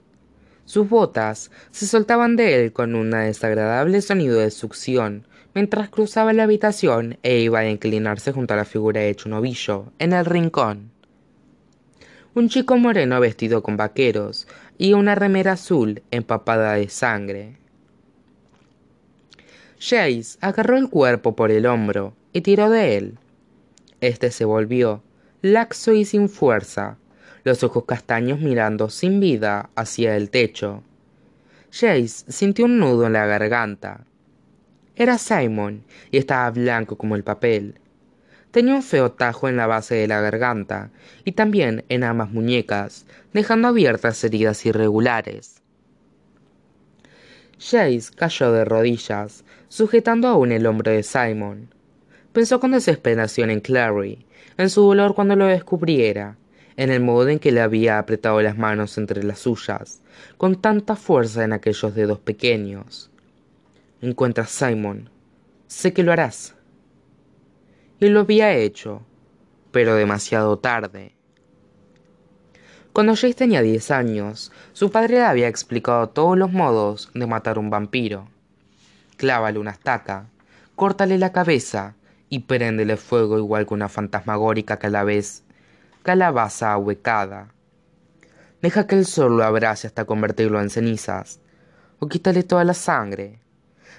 [0.65, 6.43] Sus botas se soltaban de él con un desagradable sonido de succión mientras cruzaba la
[6.43, 10.91] habitación e iba a inclinarse junto a la figura hecho un ovillo en el rincón.
[12.33, 17.57] Un chico moreno vestido con vaqueros y una remera azul empapada de sangre.
[19.79, 23.17] Jace agarró el cuerpo por el hombro y tiró de él.
[24.01, 25.03] Este se volvió,
[25.41, 26.97] laxo y sin fuerza,
[27.45, 30.83] los ojos castaños mirando sin vida hacia el techo.
[31.71, 34.05] Jace sintió un nudo en la garganta.
[34.97, 37.79] Era Simon y estaba blanco como el papel.
[38.51, 40.91] Tenía un feo tajo en la base de la garganta
[41.25, 45.61] y también en ambas muñecas, dejando abiertas heridas irregulares.
[47.59, 51.73] Jace cayó de rodillas, sujetando aún el hombro de Simon.
[52.31, 54.25] Pensó con desesperación en Clary,
[54.57, 56.37] en su dolor cuando lo descubriera,
[56.77, 60.01] en el modo en que le había apretado las manos entre las suyas,
[60.37, 63.11] con tanta fuerza en aquellos dedos pequeños.
[64.05, 65.09] Encuentra Simon.
[65.65, 66.53] Sé que lo harás
[67.99, 69.01] y lo había hecho,
[69.71, 71.15] pero demasiado tarde.
[72.93, 77.57] Cuando Jace tenía 10 años, su padre le había explicado todos los modos de matar
[77.57, 78.29] un vampiro.
[79.17, 80.29] Clávale una estaca,
[80.75, 81.95] córtale la cabeza
[82.29, 85.43] y préndele fuego igual que una fantasmagórica vez
[86.03, 87.55] calabaza ahuecada.
[88.61, 91.39] Deja que el sol lo abrace hasta convertirlo en cenizas,
[91.97, 93.44] o quítale toda la sangre.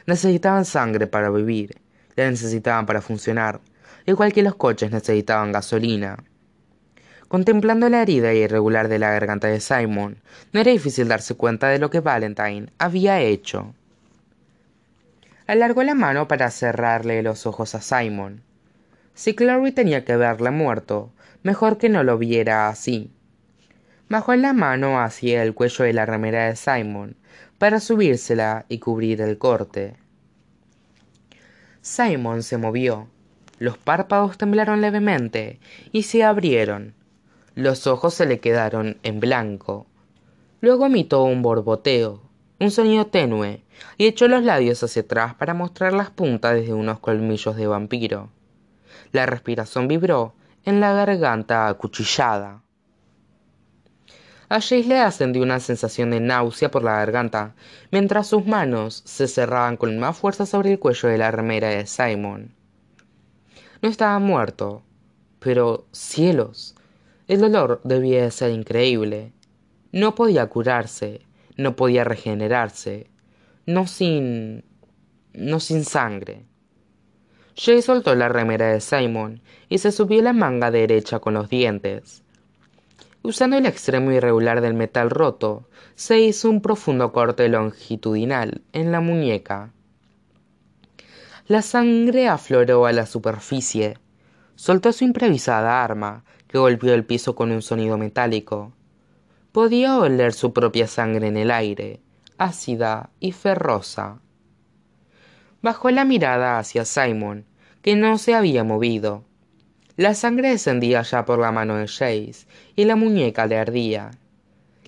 [0.06, 1.80] Necesitaban sangre para vivir,
[2.14, 3.60] la necesitaban para funcionar,
[4.06, 6.16] igual que los coches necesitaban gasolina.
[7.26, 10.18] Contemplando la herida irregular de la garganta de Simon,
[10.52, 13.74] no era difícil darse cuenta de lo que Valentine había hecho.
[15.48, 18.42] Alargó la mano para cerrarle los ojos a Simon.
[19.14, 21.10] Si Clary tenía que verle muerto,
[21.42, 23.10] mejor que no lo viera así.
[24.08, 27.16] Bajó la mano hacia el cuello de la remera de Simon
[27.58, 29.96] para subírsela y cubrir el corte.
[31.80, 33.08] Simon se movió,
[33.58, 35.60] los párpados temblaron levemente
[35.92, 36.94] y se abrieron.
[37.54, 39.86] Los ojos se le quedaron en blanco.
[40.60, 42.20] Luego emitió un borboteo,
[42.60, 43.62] un sonido tenue,
[43.96, 48.28] y echó los labios hacia atrás para mostrar las puntas desde unos colmillos de vampiro.
[49.12, 52.62] La respiración vibró en la garganta acuchillada.
[54.48, 57.56] A Jace le ascendió una sensación de náusea por la garganta,
[57.90, 61.84] mientras sus manos se cerraban con más fuerza sobre el cuello de la remera de
[61.86, 62.54] Simon.
[63.82, 64.84] No estaba muerto,
[65.40, 66.76] pero cielos,
[67.26, 69.32] el dolor debía de ser increíble.
[69.90, 71.22] No podía curarse,
[71.56, 73.10] no podía regenerarse,
[73.66, 74.64] no sin...
[75.32, 76.44] no sin sangre.
[77.56, 82.22] Jay soltó la remera de Simon y se subió la manga derecha con los dientes.
[83.26, 89.00] Usando el extremo irregular del metal roto, se hizo un profundo corte longitudinal en la
[89.00, 89.72] muñeca.
[91.48, 93.98] La sangre afloró a la superficie.
[94.54, 98.74] Soltó su improvisada arma, que golpeó el piso con un sonido metálico.
[99.50, 101.98] Podía oler su propia sangre en el aire,
[102.38, 104.20] ácida y ferrosa.
[105.62, 107.44] Bajó la mirada hacia Simon,
[107.82, 109.24] que no se había movido.
[109.96, 114.10] La sangre descendía ya por la mano de Jace, y la muñeca le ardía.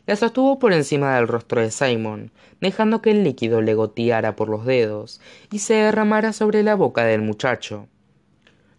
[0.07, 4.49] La sostuvo por encima del rostro de Simon, dejando que el líquido le goteara por
[4.49, 7.89] los dedos y se derramara sobre la boca del muchacho.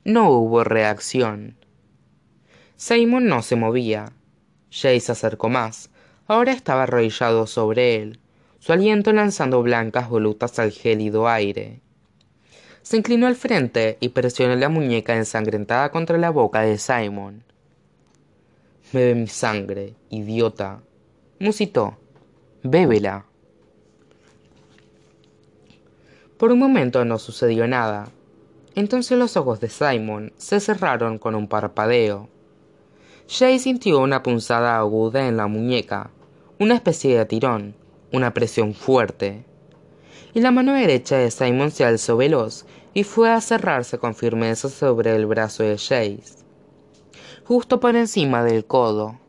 [0.03, 1.55] No hubo reacción.
[2.75, 4.11] Simon no se movía.
[4.71, 5.89] Jay se acercó más.
[6.27, 8.19] Ahora estaba arrodillado sobre él,
[8.59, 11.81] su aliento lanzando blancas volutas al gélido aire.
[12.89, 17.43] Se inclinó al frente y presionó la muñeca ensangrentada contra la boca de Simon.
[18.91, 20.81] Bebe mi sangre, idiota,
[21.37, 21.99] musitó.
[22.63, 23.27] Bébela.
[26.39, 28.09] Por un momento no sucedió nada.
[28.73, 32.27] Entonces los ojos de Simon se cerraron con un parpadeo.
[33.27, 36.09] Jay sintió una punzada aguda en la muñeca,
[36.57, 37.75] una especie de tirón,
[38.11, 39.45] una presión fuerte.
[40.33, 44.69] Y la mano derecha de Simon se alzó veloz y fue a cerrarse con firmeza
[44.69, 46.43] sobre el brazo de Jace,
[47.45, 49.19] justo por encima del codo.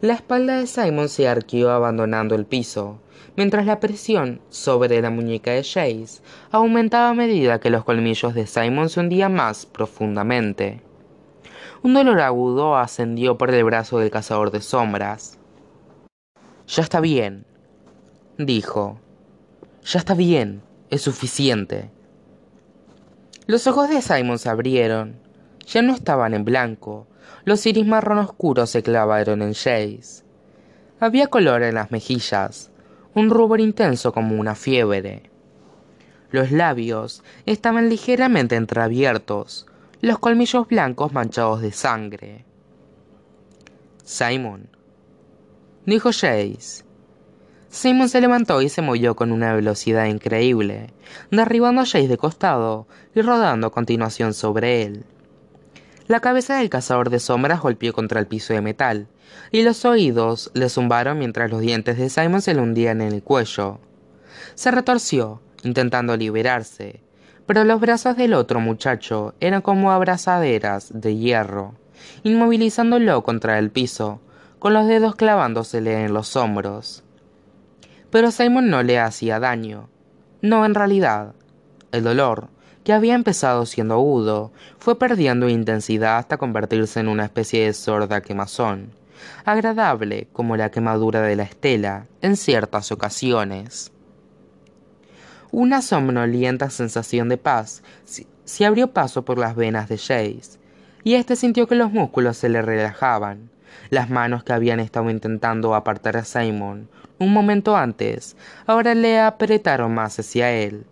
[0.00, 3.00] La espalda de Simon se arqueó abandonando el piso,
[3.36, 8.46] mientras la presión sobre la muñeca de Chase aumentaba a medida que los colmillos de
[8.46, 10.82] Simon se hundían más profundamente.
[11.82, 15.38] Un dolor agudo ascendió por el brazo del cazador de sombras.
[16.66, 17.46] Ya está bien,
[18.38, 18.98] dijo.
[19.84, 21.90] Ya está bien, es suficiente.
[23.50, 25.16] Los ojos de Simon se abrieron.
[25.66, 27.08] Ya no estaban en blanco.
[27.44, 30.22] Los iris marrón oscuros se clavaron en Chase.
[31.00, 32.70] Había color en las mejillas,
[33.12, 35.32] un rubor intenso como una fiebre.
[36.30, 39.66] Los labios estaban ligeramente entreabiertos,
[40.00, 42.44] los colmillos blancos manchados de sangre.
[44.04, 44.68] Simon,
[45.86, 46.84] dijo Chase.
[47.70, 50.92] Simon se levantó y se movió con una velocidad increíble,
[51.30, 55.04] derribando a Chase de costado y rodando a continuación sobre él.
[56.08, 59.06] La cabeza del cazador de sombras golpeó contra el piso de metal,
[59.52, 63.22] y los oídos le zumbaron mientras los dientes de Simon se le hundían en el
[63.22, 63.78] cuello.
[64.56, 67.00] Se retorció, intentando liberarse,
[67.46, 71.76] pero los brazos del otro muchacho eran como abrazaderas de hierro,
[72.24, 74.20] inmovilizándolo contra el piso,
[74.58, 77.04] con los dedos clavándosele en los hombros.
[78.10, 79.88] Pero Simon no le hacía daño.
[80.42, 81.34] No, en realidad.
[81.92, 82.48] El dolor,
[82.84, 88.20] que había empezado siendo agudo, fue perdiendo intensidad hasta convertirse en una especie de sorda
[88.20, 88.90] quemazón,
[89.44, 93.92] agradable como la quemadura de la estela en ciertas ocasiones.
[95.52, 97.82] Una somnolienta sensación de paz
[98.44, 100.58] se abrió paso por las venas de Chase,
[101.02, 103.50] y éste sintió que los músculos se le relajaban.
[103.88, 106.88] Las manos que habían estado intentando apartar a Simon
[107.20, 108.34] un momento antes,
[108.66, 110.86] ahora le apretaron más hacia él.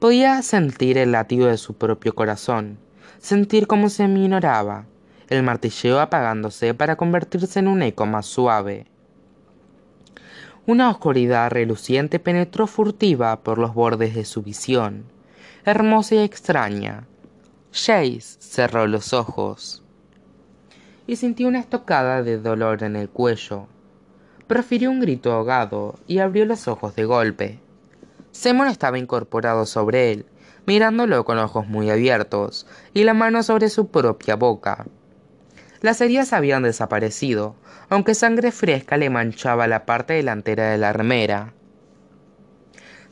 [0.00, 2.78] Podía sentir el latido de su propio corazón,
[3.18, 4.86] sentir cómo se minoraba,
[5.28, 8.86] el martilleo apagándose para convertirse en un eco más suave.
[10.66, 15.04] Una oscuridad reluciente penetró furtiva por los bordes de su visión,
[15.66, 17.06] hermosa y extraña.
[17.72, 19.84] Chase cerró los ojos
[21.06, 23.68] y sintió una estocada de dolor en el cuello
[24.46, 27.58] profirió un grito ahogado y abrió los ojos de golpe.
[28.32, 30.26] Simon estaba incorporado sobre él,
[30.66, 34.86] mirándolo con ojos muy abiertos y la mano sobre su propia boca.
[35.80, 37.56] Las heridas habían desaparecido,
[37.88, 41.52] aunque sangre fresca le manchaba la parte delantera de la remera.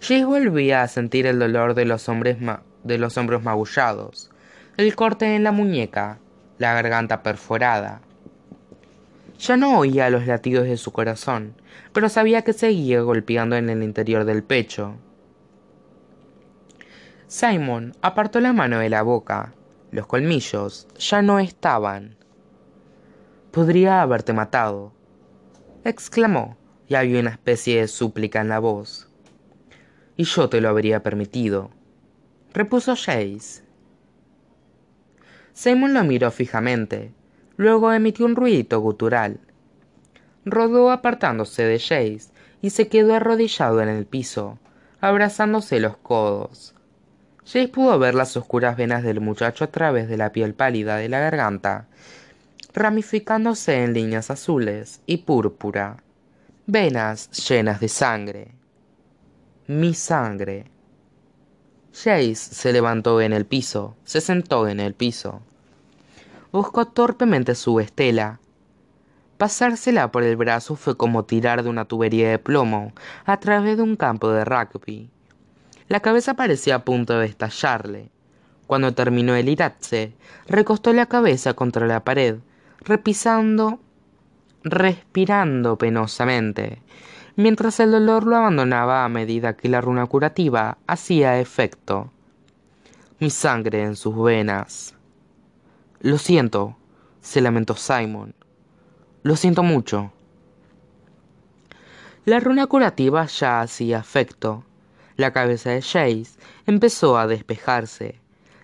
[0.00, 4.30] Jay volvía a sentir el dolor de los hombros magullados,
[4.76, 6.18] el corte en la muñeca,
[6.58, 8.02] la garganta perforada,
[9.38, 11.54] ya no oía los latidos de su corazón,
[11.92, 14.96] pero sabía que seguía golpeando en el interior del pecho.
[17.26, 19.54] Simon apartó la mano de la boca.
[19.90, 22.16] Los colmillos ya no estaban.
[23.50, 24.92] Podría haberte matado,
[25.84, 26.56] exclamó,
[26.88, 29.08] y había una especie de súplica en la voz.
[30.16, 31.70] Y yo te lo habría permitido,
[32.52, 33.62] repuso Chase.
[35.52, 37.12] Simon lo miró fijamente,
[37.56, 39.38] Luego emitió un ruidito gutural.
[40.44, 44.58] Rodó apartándose de Chase y se quedó arrodillado en el piso,
[45.00, 46.74] abrazándose los codos.
[47.44, 51.08] Chase pudo ver las oscuras venas del muchacho a través de la piel pálida de
[51.08, 51.86] la garganta,
[52.72, 56.02] ramificándose en líneas azules y púrpura,
[56.66, 58.48] venas llenas de sangre.
[59.68, 60.64] Mi sangre.
[61.92, 65.42] Chase se levantó en el piso, se sentó en el piso
[66.54, 68.38] buscó torpemente su estela.
[69.38, 72.92] Pasársela por el brazo fue como tirar de una tubería de plomo
[73.24, 75.10] a través de un campo de rugby.
[75.88, 78.08] La cabeza parecía a punto de estallarle.
[78.68, 80.12] Cuando terminó el irarse,
[80.46, 82.36] recostó la cabeza contra la pared,
[82.82, 83.80] repisando,
[84.62, 86.80] respirando penosamente,
[87.34, 92.12] mientras el dolor lo abandonaba a medida que la runa curativa hacía efecto.
[93.18, 94.94] Mi sangre en sus venas.
[96.04, 96.76] Lo siento,
[97.22, 98.34] se lamentó Simon.
[99.22, 100.12] Lo siento mucho.
[102.26, 104.64] La runa curativa ya hacía efecto.
[105.16, 108.20] La cabeza de Chase empezó a despejarse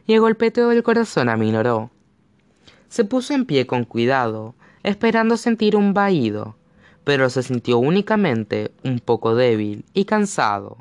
[0.06, 1.90] y el golpeteo del corazón aminoró.
[2.90, 6.56] Se puso en pie con cuidado, esperando sentir un vaído,
[7.04, 10.76] pero se sintió únicamente un poco débil y cansado.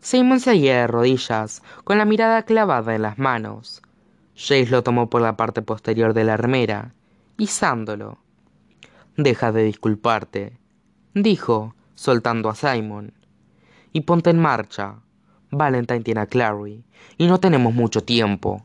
[0.00, 3.80] Simon seguía de rodillas, con la mirada clavada en las manos.
[4.38, 6.94] Jace lo tomó por la parte posterior de la remera,
[7.38, 8.18] izándolo.
[9.16, 10.60] Deja de disculparte,
[11.12, 13.14] dijo, soltando a Simon.
[13.92, 15.00] Y ponte en marcha.
[15.50, 16.84] Valentine tiene a Clary,
[17.16, 18.64] y no tenemos mucho tiempo.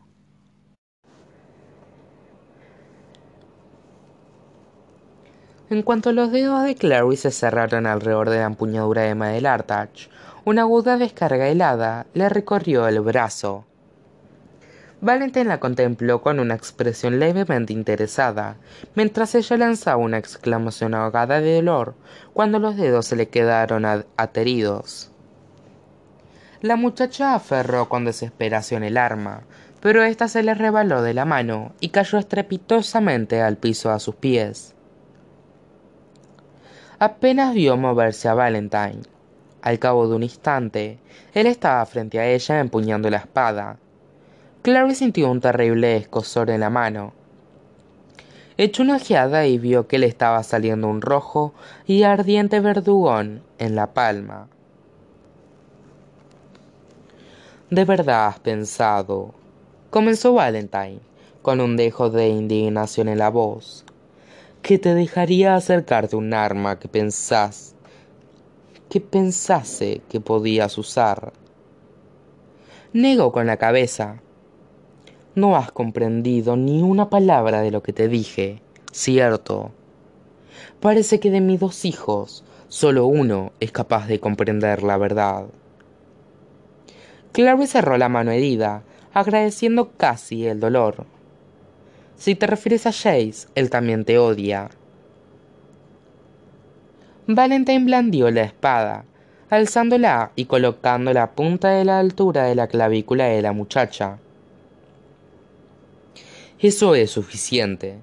[5.71, 10.07] En cuanto los dedos de Clary se cerraron alrededor de la empuñadura de Madelartach,
[10.45, 13.65] una aguda descarga helada le recorrió el brazo.
[15.03, 18.55] Valentín la contempló con una expresión levemente interesada,
[18.95, 21.95] mientras ella lanzaba una exclamación ahogada de dolor
[22.31, 23.83] cuando los dedos se le quedaron
[24.15, 25.11] ateridos.
[26.61, 29.41] La muchacha aferró con desesperación el arma,
[29.81, 34.15] pero ésta se le rebaló de la mano y cayó estrepitosamente al piso a sus
[34.15, 34.73] pies.
[36.97, 39.01] Apenas vio moverse a Valentine.
[39.61, 40.99] Al cabo de un instante,
[41.33, 43.79] él estaba frente a ella empuñando la espada,
[44.63, 47.11] Clary sintió un terrible escosor en la mano.
[48.55, 51.53] Echó una ojeada y vio que le estaba saliendo un rojo
[51.85, 54.47] y ardiente verdugón en la palma.
[57.69, 59.33] ¿De verdad has pensado?
[59.89, 61.01] comenzó Valentine,
[61.41, 63.83] con un dejo de indignación en la voz,
[64.61, 67.75] que te dejaría acercarte un arma que pensás
[68.89, 71.33] que pensase que podías usar.
[72.93, 74.21] Negó con la cabeza.
[75.35, 78.61] No has comprendido ni una palabra de lo que te dije,
[78.91, 79.71] cierto.
[80.79, 85.45] Parece que de mis dos hijos, solo uno es capaz de comprender la verdad.
[87.31, 91.05] Clary cerró la mano herida, agradeciendo casi el dolor.
[92.15, 94.69] Si te refieres a Jace, él también te odia.
[97.25, 99.05] Valentine blandió la espada,
[99.49, 104.19] alzándola y colocando la punta de la altura de la clavícula de la muchacha.
[106.63, 107.99] Eso es suficiente,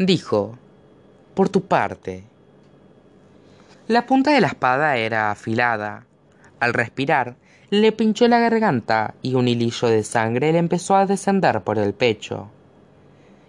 [0.00, 0.58] dijo,
[1.34, 2.24] por tu parte.
[3.86, 6.04] La punta de la espada era afilada.
[6.58, 7.36] Al respirar,
[7.70, 11.94] le pinchó la garganta y un hilillo de sangre le empezó a descender por el
[11.94, 12.48] pecho.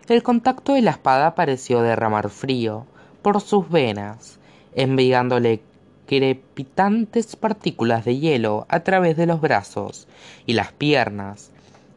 [0.07, 2.85] El contacto de la espada pareció derramar frío
[3.23, 4.37] por sus venas,
[4.75, 5.61] enviándole
[6.05, 10.07] crepitantes partículas de hielo a través de los brazos
[10.45, 11.49] y las piernas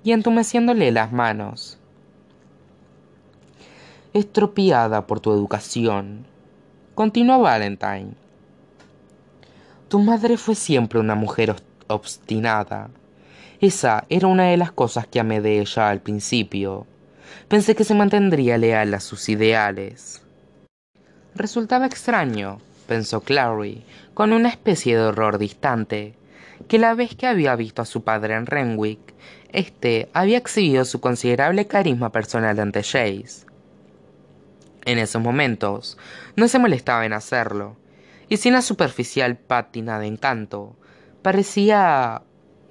[0.02, 1.78] y entumeciéndole las manos
[4.14, 6.24] estropeada por tu educación.
[6.94, 8.14] Continuó Valentine.
[9.88, 11.54] Tu madre fue siempre una mujer
[11.86, 12.90] obstinada.
[13.60, 16.86] Esa era una de las cosas que amé de ella al principio.
[17.48, 20.22] Pensé que se mantendría leal a sus ideales.
[21.34, 23.84] Resultaba extraño, pensó Clary,
[24.14, 26.14] con una especie de horror distante,
[26.66, 29.14] que la vez que había visto a su padre en Renwick,
[29.52, 33.47] éste había exhibido su considerable carisma personal ante Jace
[34.88, 35.98] en esos momentos,
[36.34, 37.76] no se molestaba en hacerlo,
[38.30, 40.76] y sin la superficial pátina de encanto,
[41.20, 42.22] parecía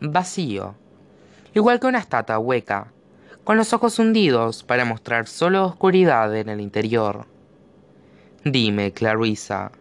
[0.02, 0.74] vacío,
[1.54, 2.92] igual que una estatua hueca,
[3.44, 7.28] con los ojos hundidos para mostrar solo oscuridad en el interior.
[8.44, 9.72] Dime, Clarissa,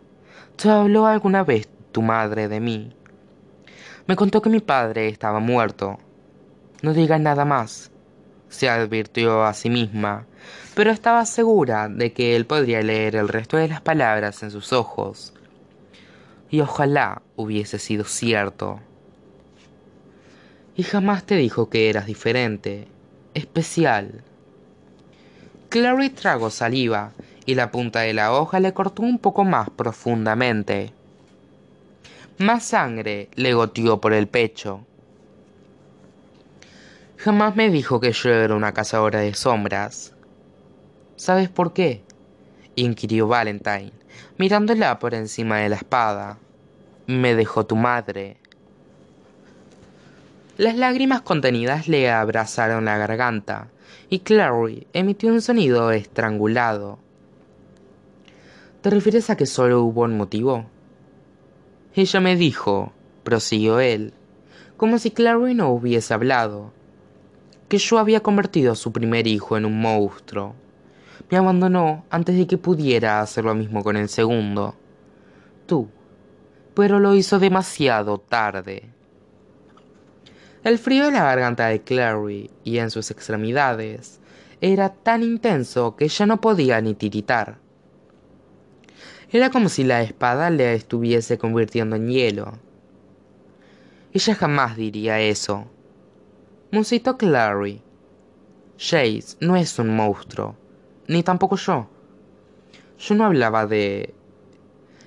[0.56, 2.94] ¿te habló alguna vez tu madre de mí?
[4.06, 5.98] Me contó que mi padre estaba muerto.
[6.82, 7.90] No digas nada más,
[8.50, 10.26] se advirtió a sí misma,
[10.74, 14.72] pero estaba segura de que él podría leer el resto de las palabras en sus
[14.72, 15.32] ojos.
[16.50, 18.80] Y ojalá hubiese sido cierto.
[20.76, 22.88] Y jamás te dijo que eras diferente,
[23.34, 24.22] especial.
[25.70, 27.12] Clary tragó saliva
[27.46, 30.92] y la punta de la hoja le cortó un poco más profundamente.
[32.38, 34.84] Más sangre le goteó por el pecho.
[37.16, 40.12] Jamás me dijo que yo era una cazadora de sombras.
[41.16, 42.02] ¿Sabes por qué?
[42.74, 43.92] inquirió Valentine,
[44.36, 46.38] mirándola por encima de la espada.
[47.06, 48.36] Me dejó tu madre.
[50.58, 53.68] Las lágrimas contenidas le abrazaron la garganta,
[54.10, 56.98] y Clary emitió un sonido estrangulado.
[58.82, 60.66] ¿Te refieres a que solo hubo un motivo?
[61.94, 62.92] Ella me dijo,
[63.24, 64.12] prosiguió él,
[64.76, 66.72] como si Clary no hubiese hablado,
[67.70, 70.54] que yo había convertido a su primer hijo en un monstruo
[71.30, 74.76] me abandonó antes de que pudiera hacer lo mismo con el segundo.
[75.66, 75.88] Tú.
[76.74, 78.90] Pero lo hizo demasiado tarde.
[80.62, 84.20] El frío de la garganta de Clary y en sus extremidades
[84.60, 87.58] era tan intenso que ya no podía ni tiritar.
[89.30, 92.52] Era como si la espada le estuviese convirtiendo en hielo.
[94.12, 95.66] Ella jamás diría eso.
[96.70, 97.82] Musito Clary.
[98.78, 100.56] Jace no es un monstruo
[101.08, 101.88] ni tampoco yo.
[102.98, 104.14] Yo no hablaba de...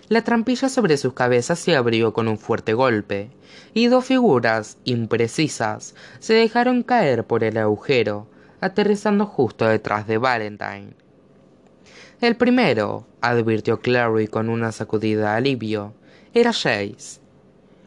[0.10, 3.30] La trampilla sobre sus cabezas se abrió con un fuerte golpe,
[3.74, 8.28] y dos figuras imprecisas se dejaron caer por el agujero,
[8.60, 10.94] aterrizando justo detrás de Valentine.
[12.22, 15.94] El primero, advirtió Clary con una sacudida de alivio,
[16.34, 17.22] era Jace.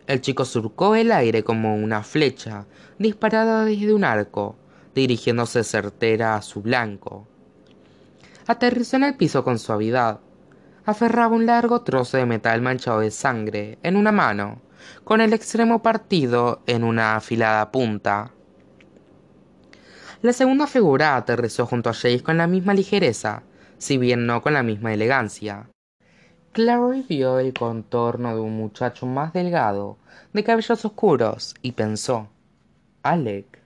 [0.06, 2.66] El chico surcó el aire como una flecha
[2.98, 4.56] disparada desde un arco,
[4.94, 7.26] dirigiéndose certera a su blanco.
[8.46, 10.20] Aterrizó en el piso con suavidad.
[10.84, 14.60] Aferraba un largo trozo de metal manchado de sangre en una mano,
[15.04, 18.32] con el extremo partido en una afilada punta.
[20.22, 23.42] La segunda figura aterrizó junto a Jace con la misma ligereza,
[23.78, 25.68] si bien no con la misma elegancia.
[26.52, 29.98] Clary vio el contorno de un muchacho más delgado,
[30.32, 32.28] de cabellos oscuros, y pensó,
[33.02, 33.60] Alec.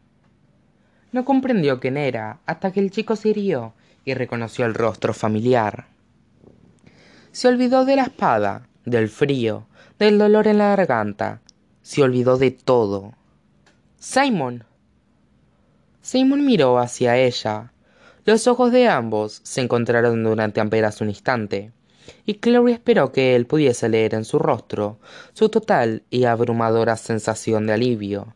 [1.12, 3.74] No comprendió quién era hasta que el chico se hirió
[4.07, 5.88] y reconoció el rostro familiar.
[7.32, 9.66] Se olvidó de la espada, del frío,
[9.98, 11.42] del dolor en la garganta.
[11.82, 13.12] Se olvidó de todo.
[13.98, 14.64] Simon.
[16.00, 17.72] Simon miró hacia ella.
[18.24, 21.72] Los ojos de ambos se encontraron durante apenas un instante,
[22.24, 24.98] y Clary esperó que él pudiese leer en su rostro
[25.32, 28.34] su total y abrumadora sensación de alivio.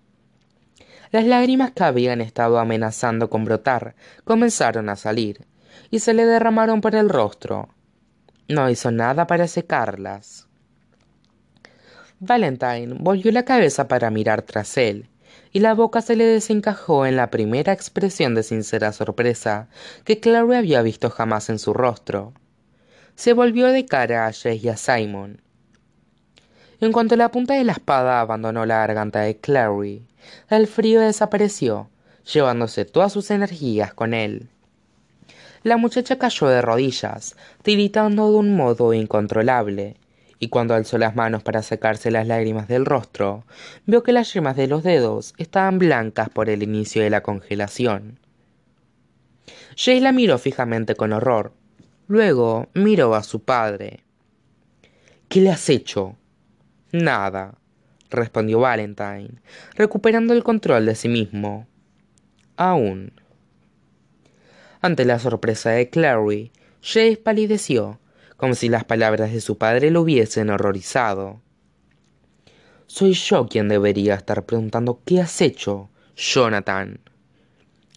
[1.12, 3.94] Las lágrimas que habían estado amenazando con brotar
[4.24, 5.46] comenzaron a salir,
[5.90, 7.68] y se le derramaron por el rostro.
[8.48, 10.46] No hizo nada para secarlas.
[12.20, 15.08] Valentine volvió la cabeza para mirar tras él,
[15.52, 19.68] y la boca se le desencajó en la primera expresión de sincera sorpresa
[20.04, 22.34] que Clary había visto jamás en su rostro.
[23.14, 25.40] Se volvió de cara a Jay y a Simon.
[26.80, 30.06] En cuanto la punta de la espada abandonó la garganta de Clary,
[30.48, 31.90] el frío desapareció,
[32.32, 34.50] llevándose todas sus energías con él.
[35.62, 39.96] La muchacha cayó de rodillas, tiritando de un modo incontrolable,
[40.38, 43.44] y cuando alzó las manos para secarse las lágrimas del rostro,
[43.84, 48.18] vio que las yemas de los dedos estaban blancas por el inicio de la congelación.
[49.76, 51.52] Jay la miró fijamente con horror.
[52.08, 54.00] Luego miró a su padre.
[55.28, 56.16] ¿Qué le has hecho?
[56.90, 57.54] Nada,
[58.08, 59.42] respondió Valentine,
[59.74, 61.68] recuperando el control de sí mismo.
[62.56, 63.12] Aún.
[64.82, 66.52] Ante la sorpresa de Clary,
[66.82, 68.00] Jace palideció,
[68.38, 71.42] como si las palabras de su padre lo hubiesen horrorizado.
[72.86, 76.98] Soy yo quien debería estar preguntando qué has hecho, Jonathan.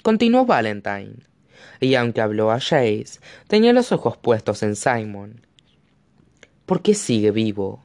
[0.04, 1.16] Continuó Valentine,
[1.80, 5.40] y aunque habló a Jace, tenía los ojos puestos en Simon.
[6.66, 7.82] ¿Por qué sigue vivo?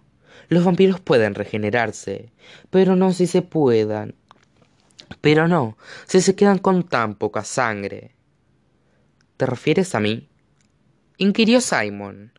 [0.49, 2.33] Los vampiros pueden regenerarse,
[2.71, 4.17] pero no si se puedan.
[5.21, 5.79] Pero no,
[6.09, 8.18] si se quedan con tan poca sangre.
[9.39, 10.29] ¿Te refieres a mí?
[11.17, 12.33] inquirió Simon.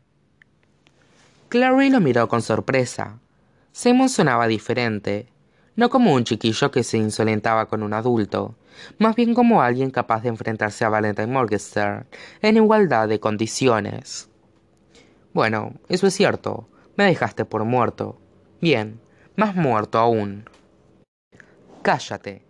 [1.47, 3.20] Clary lo miró con sorpresa.
[3.72, 5.30] Simon sonaba diferente,
[5.78, 8.56] no como un chiquillo que se insolentaba con un adulto,
[8.97, 12.06] más bien como alguien capaz de enfrentarse a Valentine Morgenstern
[12.41, 14.28] en igualdad de condiciones.
[15.32, 18.20] Bueno, eso es cierto, me dejaste por muerto.
[18.60, 19.00] Bien,
[19.38, 20.50] más muerto aún.
[21.82, 22.41] Cállate.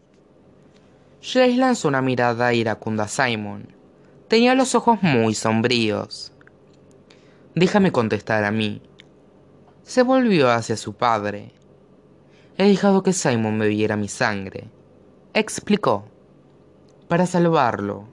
[1.21, 3.78] Jace lanzó una mirada iracunda a Simon.
[4.29, 6.31] Tenía los ojos muy sombríos.
[7.55, 8.79] Déjame contestar a mí.
[9.81, 11.51] Se volvió hacia su padre.
[12.55, 14.69] He dejado que Simon bebiera mi sangre.
[15.33, 16.05] Explicó.
[17.07, 18.07] Para salvarlo.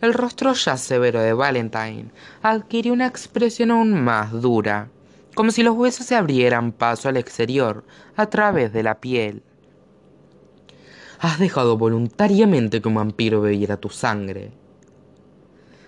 [0.00, 4.90] El rostro ya severo de Valentine adquirió una expresión aún más dura,
[5.34, 7.84] como si los huesos se abrieran paso al exterior
[8.14, 9.42] a través de la piel.
[11.26, 14.52] Has dejado voluntariamente que un vampiro bebiera tu sangre.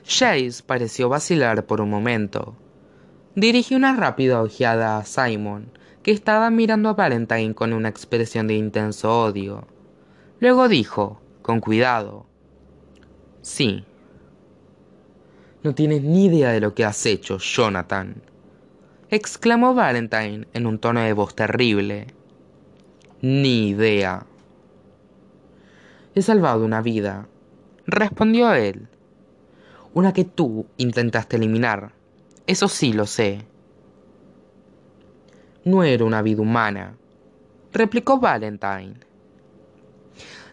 [0.04, 2.56] Jace pareció vacilar por un momento.
[3.36, 5.70] Dirigió una rápida ojeada a Simon,
[6.02, 9.68] que estaba mirando a Valentine con una expresión de intenso odio.
[10.40, 12.26] Luego dijo, con cuidado,
[13.40, 13.84] Sí.
[15.62, 18.22] No tienes ni idea de lo que has hecho, Jonathan,
[19.08, 22.08] exclamó Valentine en un tono de voz terrible.
[23.22, 24.26] Ni idea.
[26.18, 27.28] He salvado una vida,
[27.86, 28.88] respondió él.
[29.94, 31.92] Una que tú intentaste eliminar.
[32.44, 33.46] Eso sí lo sé.
[35.64, 36.96] No era una vida humana,
[37.72, 38.94] replicó Valentine.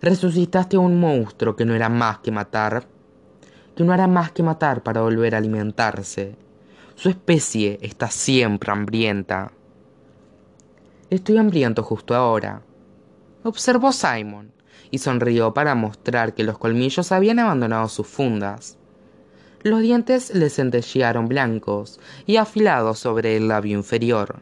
[0.03, 2.86] Resucitaste a un monstruo que no era más que matar,
[3.76, 6.36] que no hará más que matar para volver a alimentarse.
[6.93, 9.51] Su especie está siempre hambrienta.
[11.09, 12.61] Estoy hambriento justo ahora,
[13.43, 14.53] observó Simon
[14.91, 18.77] y sonrió para mostrar que los colmillos habían abandonado sus fundas.
[19.63, 24.41] Los dientes le centellearon blancos y afilados sobre el labio inferior.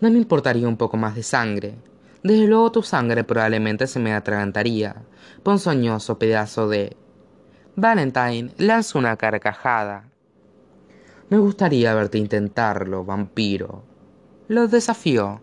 [0.00, 1.74] No me importaría un poco más de sangre.
[2.22, 5.02] Desde luego tu sangre probablemente se me atragantaría,
[5.42, 6.96] ponzoñoso pedazo de...
[7.76, 10.08] Valentine lanzó una carcajada.
[11.30, 13.82] Me gustaría verte intentarlo, vampiro.
[14.48, 15.40] Lo desafió.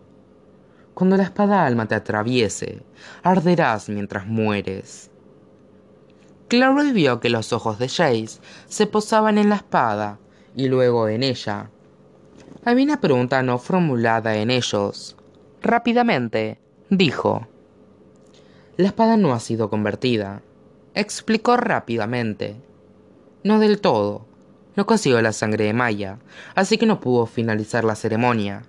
[1.00, 2.82] Cuando la espada alma te atraviese,
[3.22, 5.10] arderás mientras mueres.
[6.48, 10.18] Clary vio que los ojos de Jace se posaban en la espada
[10.54, 11.70] y luego en ella.
[12.66, 15.16] Había una pregunta no formulada en ellos.
[15.62, 16.58] Rápidamente,
[16.90, 17.48] dijo.
[18.76, 20.42] La espada no ha sido convertida.
[20.94, 22.56] Explicó rápidamente.
[23.42, 24.26] No del todo.
[24.76, 26.18] No consiguió la sangre de Maya,
[26.54, 28.64] así que no pudo finalizar la ceremonia.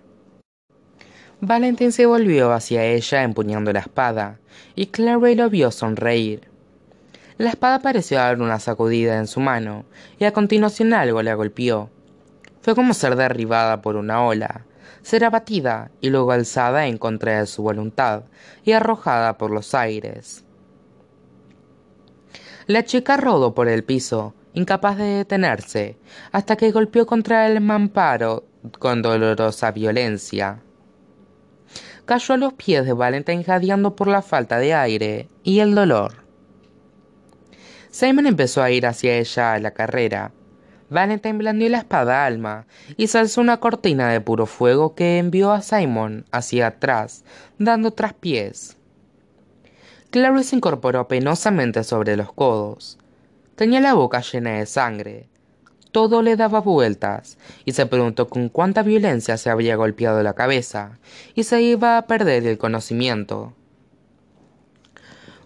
[1.44, 4.38] Valentín se volvió hacia ella empuñando la espada,
[4.76, 6.48] y Clary lo vio sonreír.
[7.40, 9.86] La espada pareció dar una sacudida en su mano,
[10.20, 11.90] y a continuación algo la golpeó.
[12.62, 14.66] Fue como ser derribada por una ola,
[15.02, 18.26] ser abatida y luego alzada en contra de su voluntad
[18.64, 20.46] y arrojada por los aires.
[22.68, 25.98] La chica rodó por el piso, incapaz de detenerse,
[26.32, 28.44] hasta que golpeó contra el mamparo
[28.78, 30.62] con dolorosa violencia.
[32.12, 36.26] Cayó a los pies de Valentine jadeando por la falta de aire y el dolor.
[37.90, 40.34] Simon empezó a ir hacia ella a la carrera.
[40.90, 45.54] Valentine blandió la espada alma y se alzó una cortina de puro fuego que envió
[45.54, 47.24] a Simon hacia atrás,
[47.58, 48.76] dando traspiés.
[50.10, 52.98] Clary se incorporó penosamente sobre los codos.
[53.56, 55.30] Tenía la boca llena de sangre.
[55.92, 61.00] Todo le daba vueltas, y se preguntó con cuánta violencia se había golpeado la cabeza,
[61.36, 63.54] y se iba a perder el conocimiento.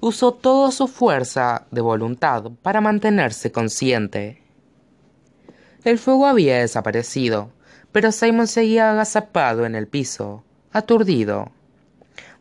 [0.01, 4.43] Usó toda su fuerza de voluntad para mantenerse consciente.
[5.83, 7.49] El fuego había desaparecido,
[7.91, 11.51] pero Simon seguía agazapado en el piso, aturdido.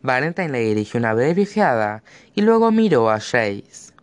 [0.03, 1.47] Valentine le dirigió una breve
[2.35, 3.93] y luego miró a Jace.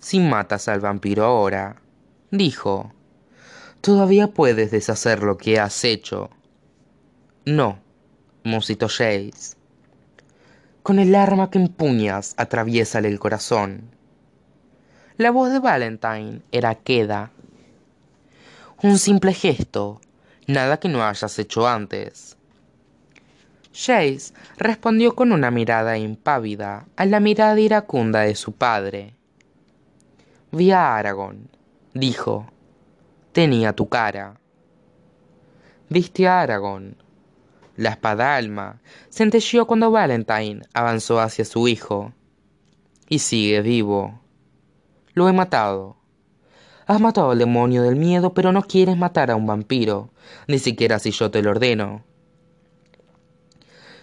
[0.00, 1.76] Si matas al vampiro ahora,
[2.30, 2.92] dijo,
[3.86, 6.28] todavía puedes deshacer lo que has hecho.
[7.44, 7.78] No,
[8.42, 9.54] musitó Jace.
[10.82, 13.92] Con el arma que empuñas, atraviésale el corazón.
[15.18, 17.30] La voz de Valentine era queda.
[18.82, 20.00] Un simple gesto,
[20.48, 22.36] nada que no hayas hecho antes.
[23.72, 29.14] Jace respondió con una mirada impávida a la mirada iracunda de su padre.
[30.50, 31.48] Vi a Aragón,
[31.94, 32.50] dijo.
[33.36, 34.40] Tenía tu cara.
[35.90, 36.96] Viste a Aragón.
[37.76, 38.80] La espada alma
[39.10, 42.14] centelleó cuando Valentine avanzó hacia su hijo.
[43.10, 44.22] Y sigue vivo.
[45.12, 45.98] Lo he matado.
[46.86, 50.08] Has matado al demonio del miedo, pero no quieres matar a un vampiro,
[50.46, 52.04] ni siquiera si yo te lo ordeno.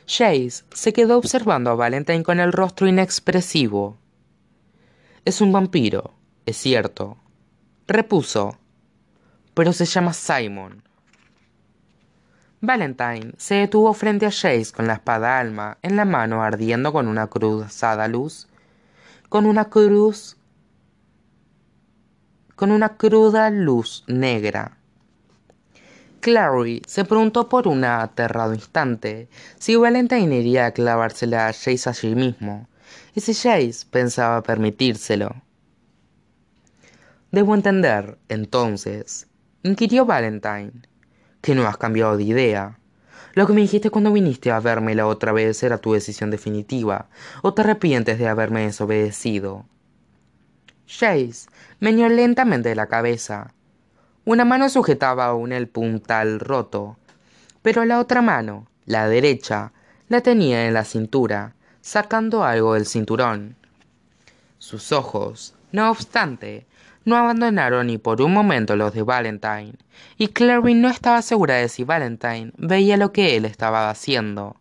[0.05, 3.97] Chase se quedó observando a Valentine con el rostro inexpresivo.
[5.25, 6.13] Es un vampiro,
[6.45, 7.17] es cierto,
[7.87, 8.59] repuso,
[9.53, 10.83] pero se llama Simon.
[12.61, 17.09] Valentine se detuvo frente a Jace con la espada alma en la mano ardiendo con
[17.09, 18.47] una cruzada luz,
[19.27, 20.37] con una cruz,
[22.55, 24.77] con una cruda luz negra.
[26.21, 29.27] Clary se preguntó por un aterrado instante
[29.59, 32.69] si Valentine iría a clavársela a Jace allí mismo,
[33.13, 35.35] y si Jace pensaba permitírselo.
[37.33, 39.27] Debo entender, entonces,
[39.63, 40.73] inquirió Valentine,
[41.41, 42.79] que no has cambiado de idea.
[43.33, 47.07] Lo que me dijiste cuando viniste a verme la otra vez era tu decisión definitiva,
[47.41, 49.65] o te arrepientes de haberme desobedecido.
[50.85, 51.47] Jace
[51.79, 53.53] meñó lentamente la cabeza.
[54.25, 56.97] Una mano sujetaba aún el puntal roto,
[57.61, 59.71] pero la otra mano, la derecha,
[60.09, 63.55] la tenía en la cintura, sacando algo del cinturón.
[64.59, 66.67] Sus ojos, no obstante,
[67.05, 69.75] no abandonaron ni por un momento los de Valentine,
[70.17, 74.55] y Clary no estaba segura de si Valentine veía lo que él estaba haciendo.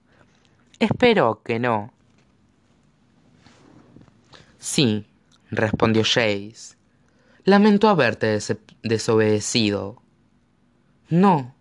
[0.79, 1.93] Espero que no.
[4.59, 5.07] Sí,
[5.51, 6.77] respondió Jace.
[7.45, 8.39] Lamento haberte
[8.83, 10.01] desobedecido.
[11.09, 11.55] No,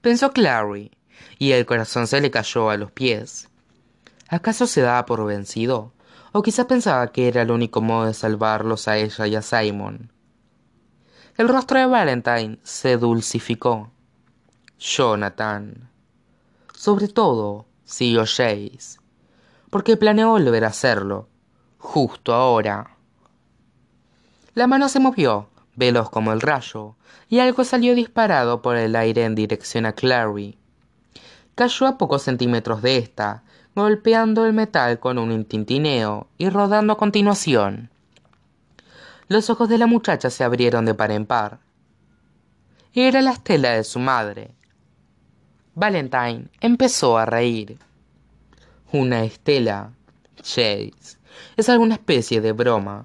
[0.00, 0.90] pensó Clary,
[1.38, 3.48] y el corazón se le cayó a los pies.
[4.28, 5.92] ¿Acaso se daba por vencido?
[6.36, 10.12] O quizá pensaba que era el único modo de salvarlos a ella y a Simon.
[11.38, 13.90] El rostro de Valentine se dulcificó.
[14.78, 15.88] Jonathan.
[16.74, 18.98] Sobre todo, siguió Jace,
[19.70, 21.30] porque planeó volver a hacerlo,
[21.78, 22.98] justo ahora.
[24.52, 26.96] La mano se movió, veloz como el rayo,
[27.30, 30.58] y algo salió disparado por el aire en dirección a Clary.
[31.54, 33.42] Cayó a pocos centímetros de esta,
[33.76, 37.90] golpeando el metal con un tintineo y rodando a continuación.
[39.28, 41.58] Los ojos de la muchacha se abrieron de par en par.
[42.94, 44.52] Era la estela de su madre.
[45.74, 47.78] Valentine empezó a reír.
[48.92, 49.90] Una estela,
[50.40, 50.94] Chase,
[51.58, 53.04] es alguna especie de broma.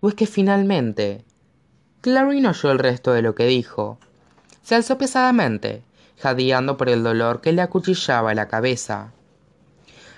[0.00, 1.24] ¿O es que finalmente...
[2.00, 3.98] Clary no oyó el resto de lo que dijo.
[4.62, 5.84] Se alzó pesadamente,
[6.16, 9.12] jadeando por el dolor que le acuchillaba la cabeza.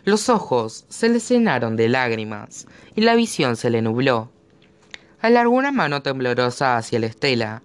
[0.04, 4.30] Los ojos se le llenaron de lágrimas y la visión se le nubló
[5.20, 7.62] alargó una mano temblorosa hacia la estela,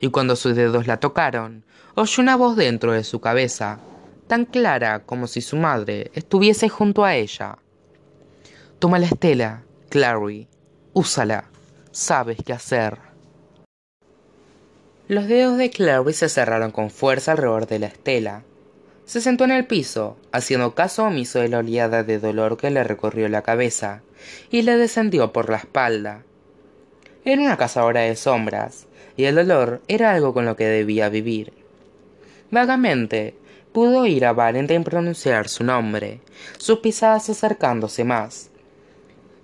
[0.00, 1.64] y cuando sus dedos la tocaron,
[1.94, 3.80] oyó una voz dentro de su cabeza,
[4.26, 7.58] tan clara como si su madre estuviese junto a ella.
[8.78, 10.48] Toma la estela, Clary,
[10.92, 11.44] úsala,
[11.90, 12.98] sabes qué hacer.
[15.08, 18.42] Los dedos de Clary se cerraron con fuerza alrededor de la estela.
[19.08, 22.84] Se sentó en el piso, haciendo caso omiso de la oleada de dolor que le
[22.84, 24.02] recorrió la cabeza
[24.50, 26.24] y le descendió por la espalda,
[27.24, 28.86] era una cazadora de sombras,
[29.16, 31.54] y el dolor era algo con lo que debía vivir.
[32.50, 33.34] Vagamente
[33.72, 36.20] pudo oír a Valentine pronunciar su nombre,
[36.58, 38.50] sus pisadas acercándose más,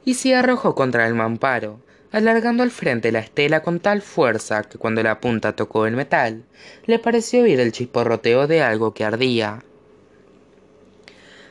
[0.05, 1.81] y se arrojó contra el mamparo,
[2.15, 6.45] alargando al frente la estela con tal fuerza que cuando la punta tocó el metal,
[6.87, 9.65] le pareció oír el chisporroteo de algo que ardía.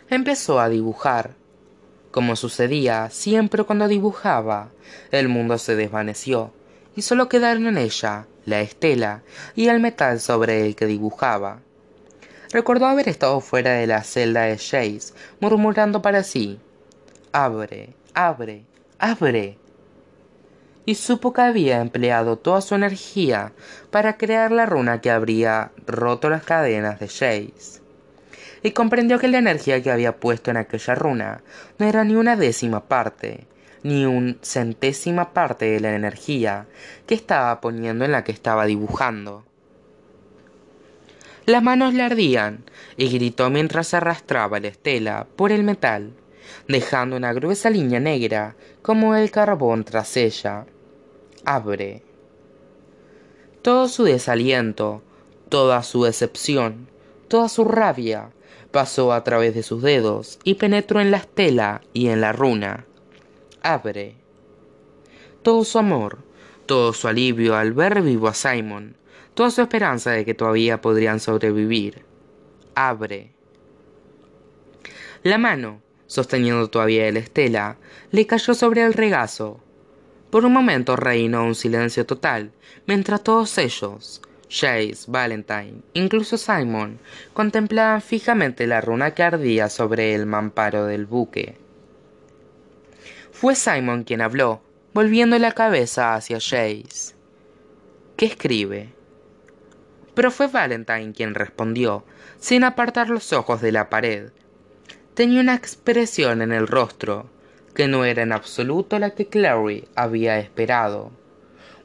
[0.09, 1.31] Empezó a dibujar,
[2.11, 4.71] como sucedía siempre cuando dibujaba,
[5.11, 6.53] el mundo se desvaneció,
[6.95, 9.21] y solo quedaron en ella la estela
[9.57, 11.59] y el metal sobre el que dibujaba.
[12.51, 16.57] Recordó haber estado fuera de la celda de Chase, murmurando para sí
[17.33, 18.63] Abre, abre,
[18.97, 19.62] abre.
[20.85, 23.53] Y supo que había empleado toda su energía
[23.89, 27.83] para crear la runa que habría roto las cadenas de Chase
[28.63, 31.43] y comprendió que la energía que había puesto en aquella runa
[31.77, 33.45] no era ni una décima parte,
[33.83, 36.65] ni un centésima parte de la energía
[37.05, 39.43] que estaba poniendo en la que estaba dibujando.
[41.45, 42.63] Las manos le ardían
[42.95, 46.13] y gritó mientras arrastraba la estela por el metal,
[46.69, 50.65] dejando una gruesa línea negra como el carbón tras ella.
[51.45, 52.03] Abre.
[53.61, 55.01] Todo su desaliento,
[55.49, 56.87] toda su decepción,
[57.27, 58.31] toda su rabia,
[58.71, 62.85] pasó a través de sus dedos y penetró en la estela y en la runa.
[63.61, 64.15] Abre.
[65.41, 66.19] Todo su amor,
[66.65, 68.95] todo su alivio al ver vivo a Simon,
[69.33, 72.05] toda su esperanza de que todavía podrían sobrevivir.
[72.75, 73.31] Abre.
[75.23, 77.77] La mano, sosteniendo todavía la estela,
[78.11, 79.62] le cayó sobre el regazo.
[80.33, 82.53] Por un momento reinó un silencio total,
[82.87, 86.97] mientras todos ellos, Chase, Valentine, incluso Simon,
[87.33, 91.55] contemplaban fijamente la runa que ardía sobre el mamparo del buque.
[93.31, 94.63] Fue Simon quien habló,
[94.95, 97.13] volviendo la cabeza hacia Chase.
[98.17, 98.89] ¿Qué escribe?
[100.15, 102.05] Pero fue Valentine quien respondió,
[102.39, 104.31] sin apartar los ojos de la pared.
[105.13, 107.29] Tenía una expresión en el rostro,
[107.73, 111.11] que no era en absoluto la que Clary había esperado.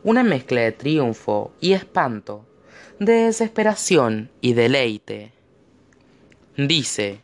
[0.05, 2.45] Una mezcla de triunfo y espanto
[2.99, 5.33] de desesperación y deleite.
[6.57, 7.21] Dice,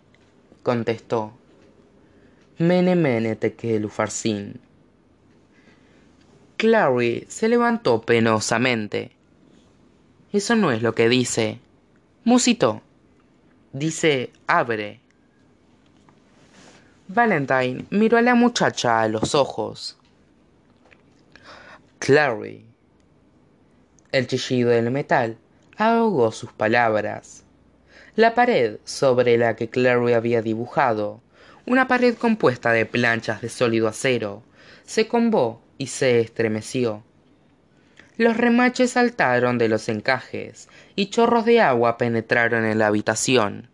[0.62, 1.32] contestó,
[2.58, 4.60] Mene mene tekel ufarsin.
[6.56, 9.10] Clary se levantó penosamente.
[10.32, 11.58] Eso no es lo que dice.
[12.22, 12.82] Musitó.
[13.72, 15.00] Dice abre.
[17.08, 19.98] Valentine miró a la muchacha a los ojos.
[21.98, 22.64] Clary.
[24.10, 25.36] El chillido del metal
[25.76, 27.44] ahogó sus palabras.
[28.16, 31.20] La pared sobre la que Clary había dibujado,
[31.66, 34.42] una pared compuesta de planchas de sólido acero,
[34.86, 37.02] se combó y se estremeció.
[38.16, 43.68] Los remaches saltaron de los encajes y chorros de agua penetraron en la habitación.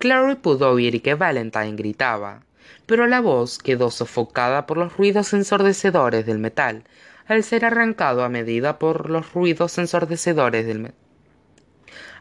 [0.00, 2.40] Clary pudo oír que Valentine gritaba,
[2.86, 6.84] pero la voz quedó sofocada por los ruidos ensordecedores del metal
[7.26, 10.94] al ser arrancado a medida por los ruidos ensordecedores del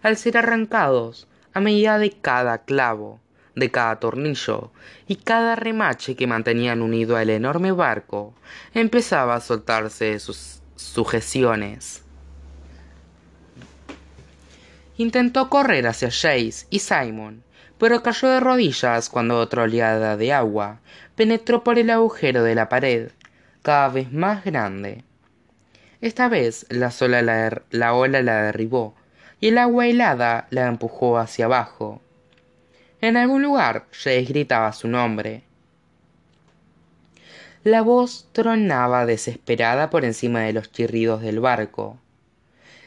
[0.01, 3.21] al ser arrancados a medida de cada clavo,
[3.55, 4.73] de cada tornillo
[5.07, 8.33] y cada remache que mantenían unido al enorme barco,
[8.73, 12.03] empezaba a soltarse sus sujeciones.
[14.97, 17.41] Intentó correr hacia Chase y Simon,
[17.79, 20.79] pero cayó de rodillas cuando otra oleada de agua
[21.15, 23.09] penetró por el agujero de la pared
[23.61, 25.03] cada vez más grande.
[26.01, 28.95] Esta vez la, sola la, ola la derribó
[29.39, 32.01] y el agua helada la empujó hacia abajo.
[33.01, 35.43] En algún lugar Jace gritaba su nombre.
[37.63, 41.97] La voz tronaba desesperada por encima de los chirridos del barco.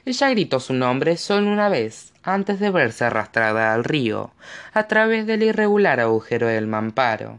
[0.04, 4.32] Ella gritó su nombre solo una vez, antes de verse arrastrada al río,
[4.72, 7.38] a través del irregular agujero del mamparo.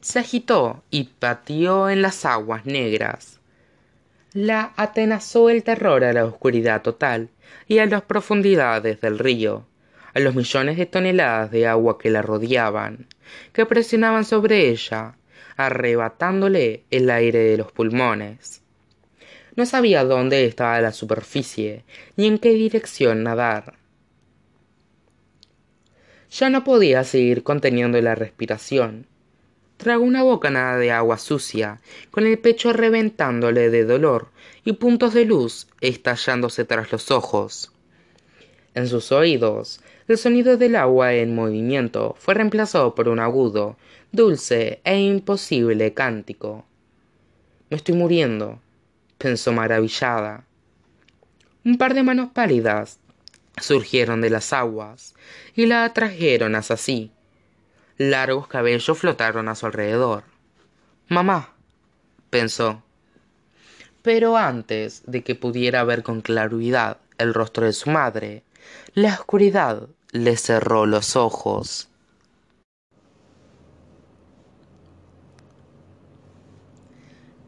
[0.00, 3.40] Se agitó y pateó en las aguas negras.
[4.32, 7.28] La atenazó el terror a la oscuridad total
[7.66, 9.66] y a las profundidades del río,
[10.14, 13.06] a los millones de toneladas de agua que la rodeaban,
[13.52, 15.16] que presionaban sobre ella,
[15.56, 18.62] arrebatándole el aire de los pulmones.
[19.58, 21.82] No sabía dónde estaba la superficie,
[22.14, 23.74] ni en qué dirección nadar.
[26.30, 29.06] Ya no podía seguir conteniendo la respiración.
[29.76, 31.80] Tragó una bocanada de agua sucia,
[32.12, 34.28] con el pecho reventándole de dolor
[34.64, 37.72] y puntos de luz estallándose tras los ojos.
[38.74, 43.76] En sus oídos el sonido del agua en movimiento fue reemplazado por un agudo,
[44.12, 46.64] dulce e imposible cántico.
[47.70, 48.60] Me estoy muriendo,
[49.18, 50.44] pensó maravillada.
[51.64, 52.98] Un par de manos pálidas
[53.60, 55.14] surgieron de las aguas
[55.54, 57.12] y la atrajeron hacia sí.
[57.98, 60.22] Largos cabellos flotaron a su alrededor.
[61.08, 61.52] Mamá,
[62.30, 62.82] pensó.
[64.02, 68.44] Pero antes de que pudiera ver con claridad el rostro de su madre,
[68.94, 71.87] la oscuridad le cerró los ojos.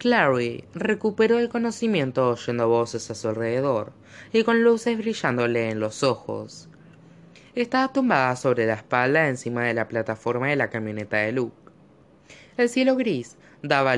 [0.01, 3.93] Clary recuperó el conocimiento oyendo voces a su alrededor
[4.33, 6.71] y con luces brillándole en los ojos.
[7.55, 11.71] Estaba tumbada sobre la espalda encima de la plataforma de la camioneta de Luke.
[12.57, 13.95] El cielo gris daba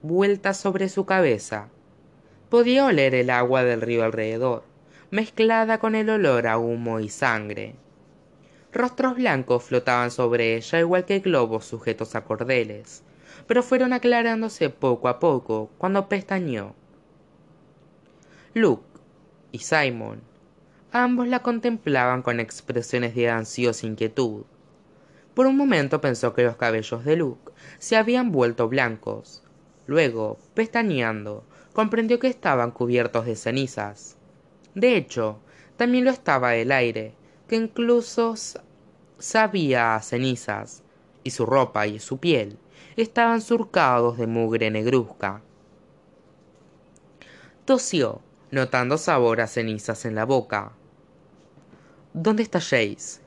[0.00, 1.68] vueltas sobre su cabeza.
[2.48, 4.64] Podía oler el agua del río alrededor
[5.10, 7.74] mezclada con el olor a humo y sangre.
[8.72, 13.02] Rostros blancos flotaban sobre ella igual que globos sujetos a cordeles,
[13.50, 16.76] pero fueron aclarándose poco a poco cuando pestañeó.
[18.54, 18.84] Luke
[19.50, 20.20] y Simon,
[20.92, 24.44] ambos la contemplaban con expresiones de ansiosa inquietud.
[25.34, 29.42] Por un momento pensó que los cabellos de Luke se habían vuelto blancos.
[29.88, 31.42] Luego, pestañeando,
[31.72, 34.16] comprendió que estaban cubiertos de cenizas.
[34.76, 35.40] De hecho,
[35.76, 37.14] también lo estaba el aire,
[37.48, 38.36] que incluso
[39.18, 40.84] sabía a cenizas,
[41.24, 42.56] y su ropa y su piel
[42.96, 45.42] estaban surcados de mugre negruzca.
[47.64, 48.20] Tosió,
[48.50, 50.72] notando sabor a cenizas en la boca.
[52.12, 53.20] ¿Dónde está Jace?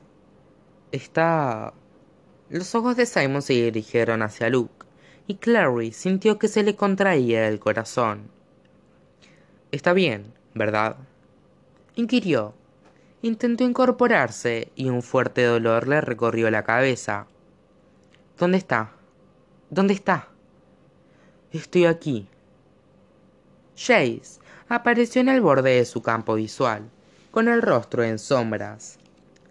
[0.92, 1.72] Está...
[2.50, 4.84] Los ojos de Simon se dirigieron hacia Luke,
[5.26, 8.30] y Clary sintió que se le contraía el corazón.
[9.72, 10.96] Está bien, ¿verdad?
[11.96, 12.54] inquirió.
[13.22, 17.26] Intentó incorporarse y un fuerte dolor le recorrió la cabeza.
[18.38, 18.92] ¿Dónde está?
[19.74, 20.28] ¿Dónde está?
[21.50, 22.28] Estoy aquí.
[23.76, 26.88] Jace apareció en el borde de su campo visual,
[27.32, 29.00] con el rostro en sombras.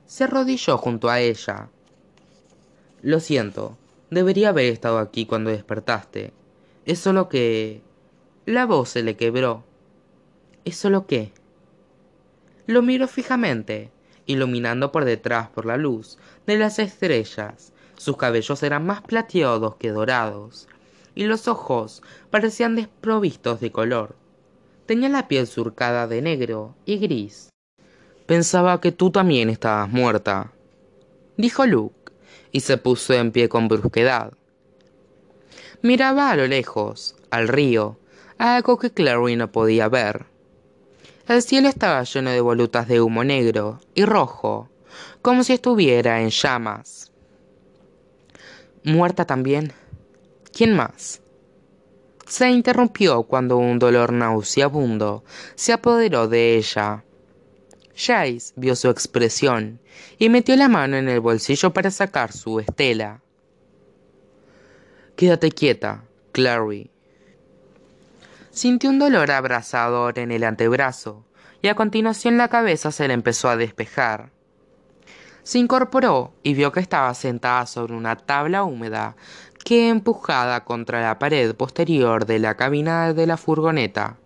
[0.06, 1.68] Se arrodilló junto a ella.
[3.02, 3.78] Lo siento,
[4.12, 6.32] debería haber estado aquí cuando despertaste.
[6.86, 7.82] Es solo que...
[8.46, 9.66] La voz se le quebró.
[10.64, 11.34] ¿Es solo qué?
[12.66, 13.92] Lo miró fijamente,
[14.26, 16.18] iluminando por detrás por la luz
[16.48, 17.73] de las estrellas.
[18.04, 20.68] Sus cabellos eran más plateados que dorados,
[21.16, 24.18] y los ojos parecían desprovistos de color.
[24.86, 27.48] Tenía la piel surcada de negro y gris.
[28.26, 30.52] Pensaba que tú también estabas muerta,
[31.38, 32.12] dijo Luke,
[32.52, 34.34] y se puso en pie con brusquedad.
[35.82, 37.98] Miraba a lo lejos, al río,
[38.38, 40.26] algo que Clary no podía ver.
[41.30, 44.68] El cielo estaba lleno de volutas de humo negro y rojo,
[45.22, 47.13] como si estuviera en llamas.
[48.84, 49.72] ¿Muerta también?
[50.52, 51.22] ¿Quién más?
[52.28, 55.24] Se interrumpió cuando un dolor nauseabundo
[55.56, 57.04] se apoderó de ella.
[57.96, 59.80] Jace vio su expresión
[60.18, 63.22] y metió la mano en el bolsillo para sacar su estela.
[65.16, 66.04] Quédate quieta,
[66.34, 66.90] Clary,
[68.54, 71.26] Sintió un dolor abrasador en el antebrazo
[71.62, 74.33] y a continuación la cabeza se le empezó a despejar.
[75.44, 79.16] Se incorporó y vio que estaba sentada sobre una tabla húmeda
[79.64, 84.18] que empujada contra la pared posterior de la cabina de la furgoneta.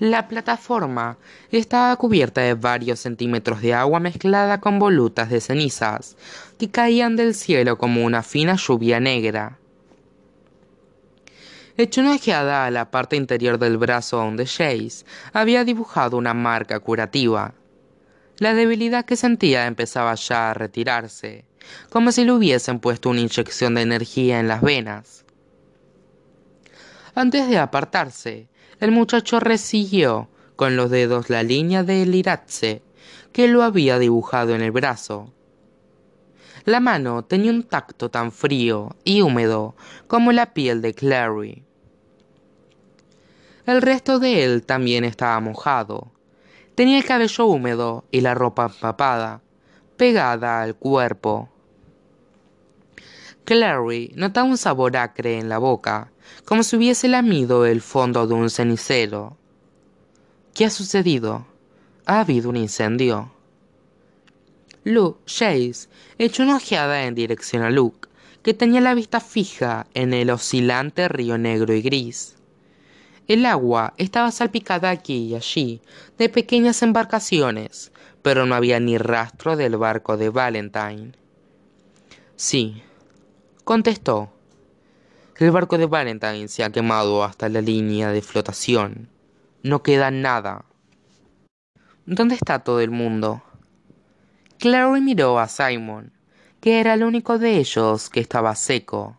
[0.00, 1.18] La plataforma
[1.50, 6.16] estaba cubierta de varios centímetros de agua mezclada con volutas de cenizas
[6.58, 9.58] que caían del cielo como una fina lluvia negra.
[11.76, 16.80] Echó una ojeada a la parte interior del brazo donde Jace había dibujado una marca
[16.80, 17.54] curativa.
[18.38, 21.44] La debilidad que sentía empezaba ya a retirarse,
[21.90, 25.24] como si le hubiesen puesto una inyección de energía en las venas.
[27.14, 28.48] Antes de apartarse,
[28.80, 32.82] el muchacho resiguió con los dedos la línea del irache
[33.32, 35.32] que lo había dibujado en el brazo.
[36.64, 39.76] La mano tenía un tacto tan frío y húmedo
[40.08, 41.62] como la piel de Clary.
[43.66, 46.13] El resto de él también estaba mojado.
[46.74, 49.42] Tenía el cabello húmedo y la ropa empapada,
[49.96, 51.48] pegada al cuerpo.
[53.44, 56.10] Clary notaba un sabor acre en la boca,
[56.44, 59.36] como si hubiese lamido el fondo de un cenicero.
[60.52, 61.46] ¿Qué ha sucedido?
[62.06, 63.32] ¿Ha habido un incendio?
[64.82, 68.08] Luke Chase echó una ojeada en dirección a Luke,
[68.42, 72.36] que tenía la vista fija en el oscilante río negro y gris.
[73.26, 75.80] El agua estaba salpicada aquí y allí
[76.18, 81.12] de pequeñas embarcaciones, pero no había ni rastro del barco de Valentine.
[82.36, 82.82] Sí,
[83.64, 84.30] contestó.
[85.38, 89.08] El barco de Valentine se ha quemado hasta la línea de flotación.
[89.62, 90.66] No queda nada.
[92.04, 93.42] ¿Dónde está todo el mundo?
[94.58, 96.12] Clary miró a Simon,
[96.60, 99.16] que era el único de ellos que estaba seco.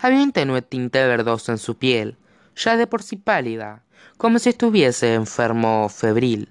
[0.00, 2.16] Había un tenue tinte verdoso en su piel,
[2.56, 3.84] ya de por sí pálida,
[4.16, 6.48] como si estuviese enfermo o febril.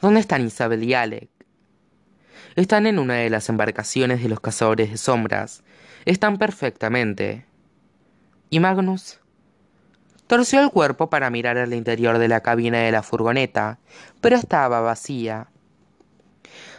[0.00, 1.30] ¿Dónde están Isabel y Alec?
[2.54, 5.64] Están en una de las embarcaciones de los cazadores de sombras.
[6.04, 7.46] Están perfectamente.
[8.50, 9.18] ¿Y Magnus?
[10.26, 13.78] Torció el cuerpo para mirar al interior de la cabina de la furgoneta,
[14.20, 15.48] pero estaba vacía.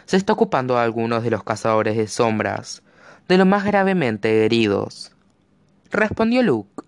[0.06, 2.82] Se está ocupando a algunos de los cazadores de sombras,
[3.28, 5.12] de los más gravemente heridos.
[5.90, 6.85] Respondió Luke.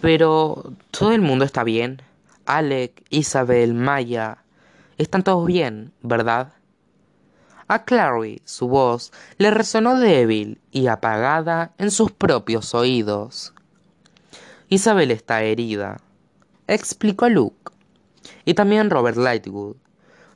[0.00, 2.02] Pero todo el mundo está bien.
[2.44, 4.38] Alec, Isabel, Maya.
[4.98, 6.52] Están todos bien, ¿verdad?
[7.68, 13.52] A Clary su voz le resonó débil y apagada en sus propios oídos.
[14.68, 15.98] Isabel está herida,
[16.68, 17.72] explicó Luke.
[18.44, 19.76] Y también Robert Lightwood.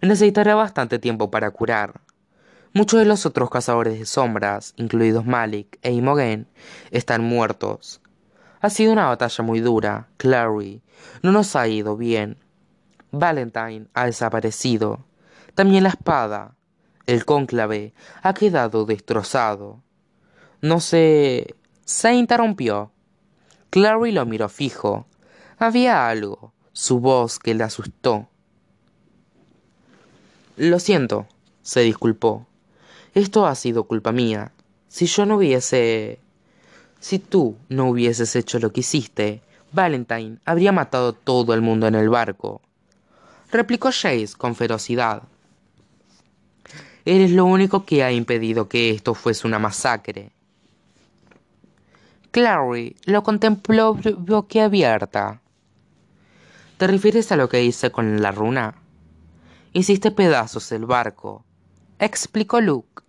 [0.02, 2.00] Necesitará bastante tiempo para curar.
[2.72, 6.48] Muchos de los otros cazadores de sombras, incluidos Malik e Imogen,
[6.90, 8.00] están muertos.
[8.60, 10.82] Ha sido una batalla muy dura, Clary.
[11.22, 12.36] No nos ha ido bien.
[13.10, 15.04] Valentine ha desaparecido.
[15.54, 16.54] También la espada.
[17.06, 19.82] El cónclave ha quedado destrozado.
[20.60, 21.54] No sé.
[21.84, 22.92] Se interrumpió.
[23.70, 25.06] Clary lo miró fijo.
[25.58, 28.28] Había algo, su voz que le asustó.
[30.56, 31.26] Lo siento,
[31.62, 32.46] se disculpó.
[33.14, 34.52] Esto ha sido culpa mía.
[34.88, 36.20] Si yo no hubiese...
[37.00, 39.42] Si tú no hubieses hecho lo que hiciste,
[39.72, 42.60] Valentine habría matado todo el mundo en el barco.
[43.50, 45.22] Replicó Chase con ferocidad.
[47.06, 50.30] Eres lo único que ha impedido que esto fuese una masacre.
[52.30, 55.40] Clary lo contempló boquiabierta.
[56.76, 58.74] ¿Te refieres a lo que hice con la runa?
[59.72, 61.44] Hiciste pedazos el barco,
[61.98, 63.02] explicó Luke.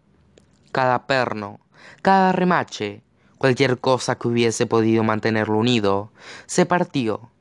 [0.72, 1.60] Cada perno,
[2.02, 3.04] cada remache,
[3.42, 6.12] Cualquier cosa que hubiese podido mantenerlo unido
[6.46, 7.32] se partió.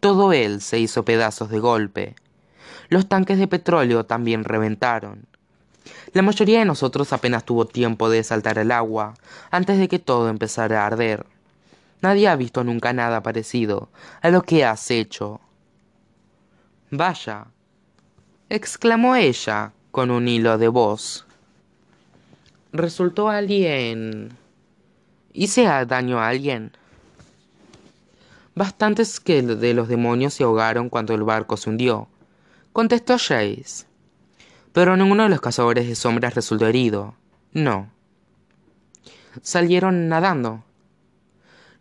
[0.00, 2.16] Todo él se hizo pedazos de golpe.
[2.88, 5.26] Los tanques de petróleo también reventaron.
[6.14, 9.12] La mayoría de nosotros apenas tuvo tiempo de saltar al agua
[9.50, 11.26] antes de que todo empezara a arder.
[12.00, 13.90] Nadie ha visto nunca nada parecido
[14.22, 15.42] a lo que has hecho.
[16.90, 17.48] Vaya,
[18.48, 21.26] exclamó ella con un hilo de voz.
[22.72, 24.38] ¿Resultó alguien
[25.36, 26.70] ¿Hice daño a alguien?
[28.54, 32.06] Bastantes que de los demonios se ahogaron cuando el barco se hundió,
[32.72, 33.84] contestó Chase.
[34.72, 37.16] Pero ninguno de los cazadores de sombras resultó herido.
[37.52, 37.90] No.
[39.42, 40.62] Salieron nadando.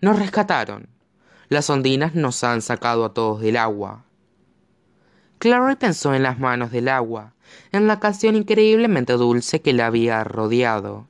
[0.02, 0.88] Nos rescataron.
[1.48, 4.04] Las ondinas nos han sacado a todos del agua.
[5.38, 7.34] Clary pensó en las manos del agua,
[7.72, 11.06] en la canción increíblemente dulce que la había rodeado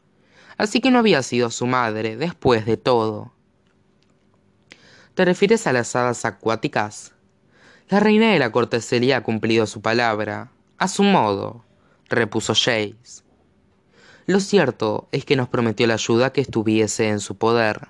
[0.58, 3.34] así que no había sido su madre, después de todo.
[5.16, 7.14] ¿Te refieres a las hadas acuáticas?
[7.90, 11.64] La reina de la cortesería ha cumplido su palabra, a su modo,
[12.10, 13.24] repuso Jace.
[14.26, 17.90] Lo cierto es que nos prometió la ayuda que estuviese en su poder.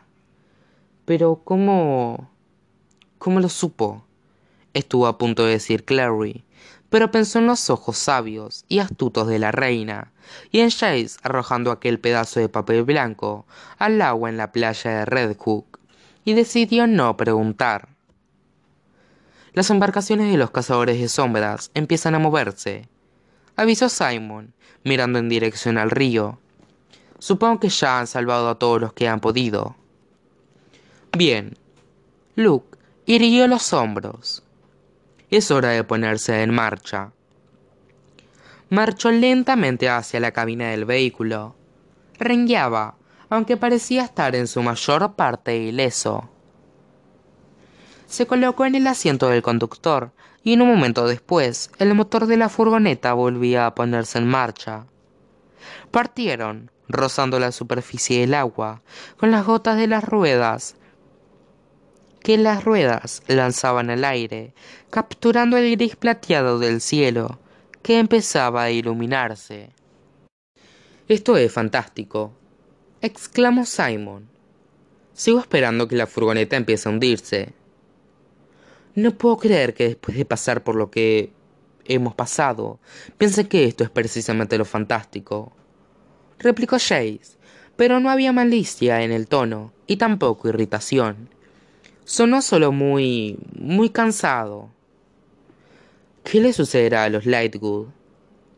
[1.06, 2.31] Pero ¿cómo...
[3.19, 4.06] cómo lo supo?
[4.73, 6.44] Estuvo a punto de decir Clary,
[6.94, 10.11] pero pensó en los ojos sabios y astutos de la reina,
[10.52, 13.48] y en Jace arrojando aquel pedazo de papel blanco
[13.80, 15.80] al agua en la playa de Red Hook,
[16.24, 17.90] y decidió no preguntar.
[19.53, 22.88] Las embarcaciones de los cazadores de sombras empiezan a moverse.
[23.56, 24.53] avisó Simon,
[24.84, 26.38] mirando en dirección al río.
[27.18, 29.76] Supongo que ya han salvado a todos los que han podido.
[31.18, 31.57] Bien.
[32.36, 34.43] Luke irguió los hombros.
[35.30, 37.12] Es hora de ponerse en marcha.
[38.70, 41.56] Marchó lentamente hacia la cabina del vehículo.
[42.20, 42.95] Rengueaba,
[43.30, 46.30] aunque parecía estar en su mayor parte ileso.
[48.08, 50.12] Se colocó en el asiento del conductor
[50.44, 54.86] y en un momento después el motor de la furgoneta volvía a ponerse en marcha.
[55.90, 58.82] Partieron, rozando la superficie del agua,
[59.18, 60.76] con las gotas de las ruedas
[62.24, 64.54] que las ruedas lanzaban al aire,
[64.90, 67.40] capturando el gris plateado del cielo,
[67.82, 69.72] que empezaba a iluminarse.
[71.10, 72.34] Esto es fantástico,
[73.02, 74.30] exclamó Simon.
[75.14, 77.54] Sigo esperando que la furgoneta empiece a hundirse.
[78.95, 81.34] No puedo creer que después de pasar por lo que
[81.84, 82.80] hemos pasado,
[83.18, 85.52] piense que esto es precisamente lo fantástico.
[86.40, 87.38] Replicó Chase,
[87.76, 91.32] pero no había malicia en el tono y tampoco irritación.
[92.05, 93.38] Sonó solo muy...
[93.57, 94.69] muy cansado.
[96.23, 97.88] ¿Qué le sucederá a los Lightwood?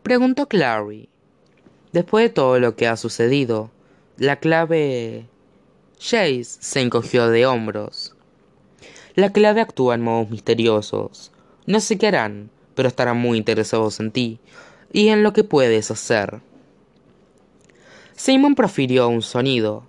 [0.04, 1.10] Preguntó Clary.
[1.94, 3.72] Después de todo lo que ha sucedido,
[4.18, 5.28] la clave...
[5.98, 8.16] Chase se encogió de hombros.
[9.16, 11.32] La clave actúa en modos misteriosos.
[11.66, 14.40] No sé qué harán, pero estarán muy interesados en ti
[14.92, 16.42] y en lo que puedes hacer.
[18.16, 19.88] Simon profirió un sonido.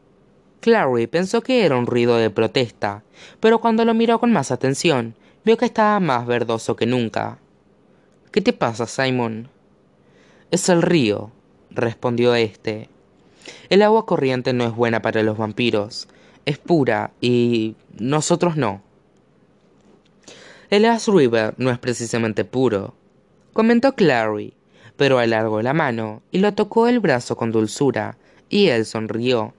[0.67, 3.05] Clary pensó que era un ruido de protesta,
[3.39, 5.15] pero cuando lo miró con más atención,
[5.45, 7.39] vio que estaba más verdoso que nunca.
[8.33, 9.49] ¿Qué te pasa, Simon?
[10.51, 11.31] Es el río,
[11.71, 12.89] respondió éste.
[13.71, 16.09] El agua corriente no es buena para los vampiros.
[16.47, 18.83] Es pura y nosotros no.
[20.69, 22.97] El Ash River no es precisamente puro,
[23.53, 24.53] comentó Clary,
[24.97, 28.19] pero alargó la mano y lo tocó el brazo con dulzura,
[28.49, 29.55] y él sonrió.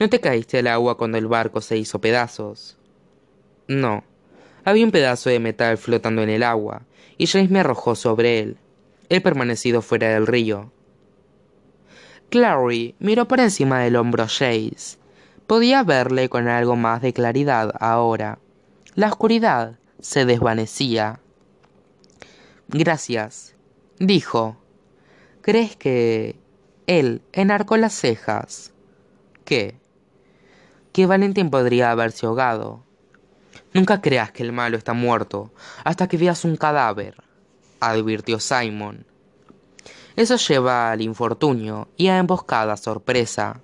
[0.00, 2.78] ¿No te caíste al agua cuando el barco se hizo pedazos?
[3.68, 4.02] No.
[4.64, 6.86] Había un pedazo de metal flotando en el agua,
[7.18, 8.56] y James me arrojó sobre él.
[9.10, 10.72] He permanecido fuera del río.
[12.30, 14.96] Clary miró por encima del hombro a Jace.
[15.46, 18.38] Podía verle con algo más de claridad ahora.
[18.94, 21.20] La oscuridad se desvanecía.
[22.68, 23.54] Gracias,
[23.98, 24.56] dijo.
[25.42, 26.36] ¿Crees que...
[26.86, 28.72] Él enarcó las cejas.
[29.44, 29.79] ¿Qué?
[30.92, 32.84] Que Valentín podría haberse ahogado.
[33.72, 35.52] Nunca creas que el malo está muerto
[35.84, 37.22] hasta que veas un cadáver,
[37.78, 39.06] advirtió Simon.
[40.16, 43.60] Eso lleva al infortunio y a emboscada sorpresa.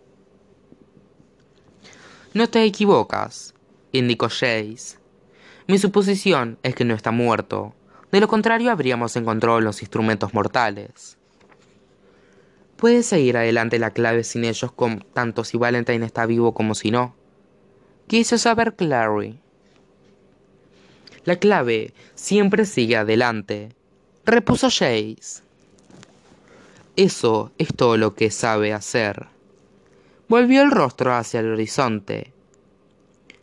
[2.33, 3.55] No te equivocas,
[3.93, 4.99] indicó Jace.
[5.67, 7.75] Mi suposición es que no está muerto.
[8.13, 11.19] De lo contrario habríamos encontrado los instrumentos mortales.
[12.77, 14.71] Puede seguir adelante la clave sin ellos,
[15.15, 17.15] tanto si Valentine está vivo como si no.
[18.07, 19.41] Quiso saber Clary.
[21.25, 23.71] La clave siempre sigue adelante,
[24.27, 25.43] repuso Jace.
[26.97, 29.27] Eso es todo lo que sabe hacer.
[30.29, 32.33] Volvió el rostro hacia el horizonte.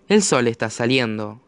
[0.07, 1.41] El sol está saliendo.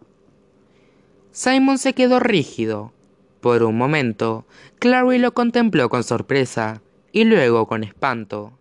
[1.31, 2.93] Simon se quedó rígido.
[3.41, 4.45] Por un momento,
[4.79, 6.81] Clary lo contempló con sorpresa
[7.15, 8.59] y luego con espanto.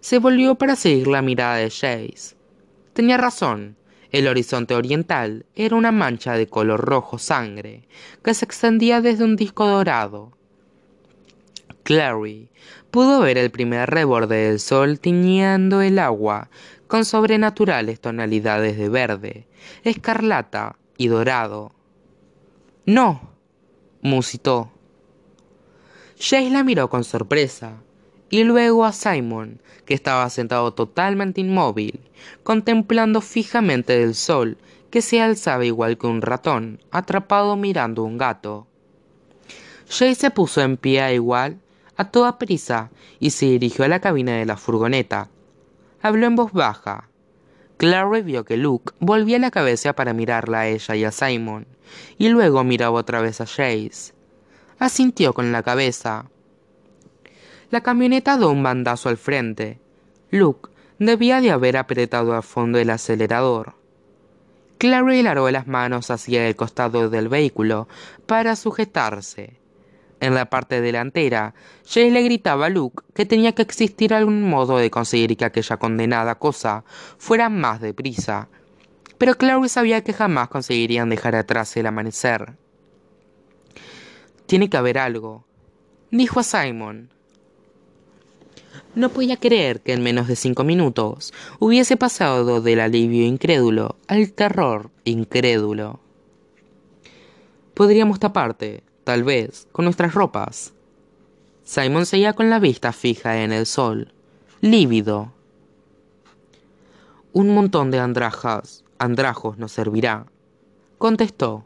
[0.00, 2.34] Se volvió para seguir la mirada de Jace.
[2.94, 3.76] Tenía razón.
[4.10, 7.86] El horizonte oriental era una mancha de color rojo sangre
[8.24, 10.32] que se extendía desde un disco dorado
[11.82, 12.48] Clary
[12.90, 16.48] pudo ver el primer reborde del sol tiñendo el agua
[16.86, 19.46] con sobrenaturales tonalidades de verde,
[19.84, 21.72] escarlata y dorado.
[22.86, 23.34] No,
[24.00, 24.72] musitó.
[26.18, 27.74] Jace la miró con sorpresa
[28.30, 32.00] y luego a Simon, que estaba sentado totalmente inmóvil,
[32.42, 34.56] contemplando fijamente el sol
[34.90, 38.66] que se alzaba igual que un ratón atrapado mirando un gato.
[39.88, 41.58] Jay se puso en pie igual
[41.96, 42.90] a toda prisa
[43.20, 45.28] y se dirigió a la cabina de la furgoneta.
[46.00, 47.08] Habló en voz baja.
[47.76, 51.66] Clary vio que Luke volvía la cabeza para mirarla a ella y a Simon,
[52.16, 54.15] y luego miraba otra vez a Jace.
[54.78, 56.26] Asintió con la cabeza.
[57.70, 59.80] La camioneta dio un bandazo al frente.
[60.30, 63.74] Luke debía de haber apretado a fondo el acelerador.
[64.76, 67.88] Clary largó las manos hacia el costado del vehículo
[68.26, 69.58] para sujetarse.
[70.20, 71.54] En la parte delantera,
[71.84, 75.78] Jace le gritaba a Luke que tenía que existir algún modo de conseguir que aquella
[75.78, 76.84] condenada cosa
[77.16, 78.50] fuera más deprisa.
[79.16, 82.56] Pero Clary sabía que jamás conseguirían dejar atrás el amanecer.
[84.46, 85.44] Tiene que haber algo,
[86.10, 87.10] dijo a Simon.
[88.94, 94.32] No podía creer que en menos de cinco minutos hubiese pasado del alivio incrédulo al
[94.32, 96.00] terror incrédulo.
[97.74, 100.72] Podríamos taparte, tal vez, con nuestras ropas.
[101.64, 104.12] Simon seguía con la vista fija en el sol,
[104.60, 105.32] lívido.
[107.32, 110.26] Un montón de andrajas, andrajos nos servirá,
[110.96, 111.64] contestó.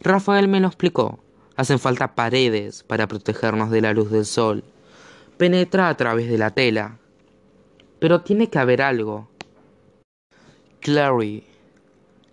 [0.00, 1.18] Rafael me lo explicó.
[1.56, 4.62] Hacen falta paredes para protegernos de la luz del sol.
[5.38, 6.98] Penetra a través de la tela.
[7.98, 9.28] Pero tiene que haber algo.
[10.80, 11.44] Clary.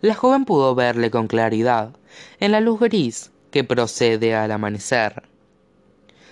[0.02, 1.96] La joven pudo verle con claridad
[2.40, 5.24] en la luz gris que procede al amanecer.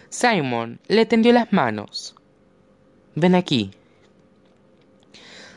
[0.09, 2.15] Simon le tendió las manos.
[3.15, 3.71] Ven aquí.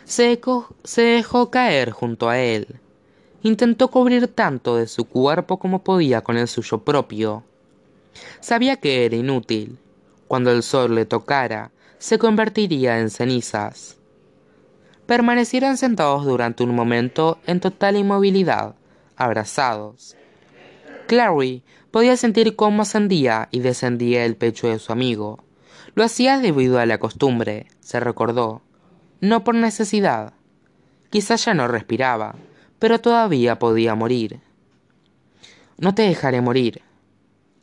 [0.05, 0.40] Se,
[0.85, 2.81] se dejó caer junto a él.
[3.45, 7.45] Intentó cubrir tanto de su cuerpo como podía con el suyo propio.
[8.41, 9.79] Sabía que era inútil.
[10.29, 13.99] Cuando el sol le tocara, se convertiría en cenizas.
[15.05, 18.77] Permanecieron sentados durante un momento en total inmovilidad,
[19.15, 20.16] abrazados.
[21.07, 25.45] Clary podía sentir cómo ascendía y descendía el pecho de su amigo.
[25.95, 28.62] Lo hacía debido a la costumbre, se recordó,
[29.21, 30.33] no por necesidad.
[31.11, 32.37] Quizás ya no respiraba,
[32.78, 34.40] pero todavía podía morir.
[35.78, 36.82] No te dejaré morir,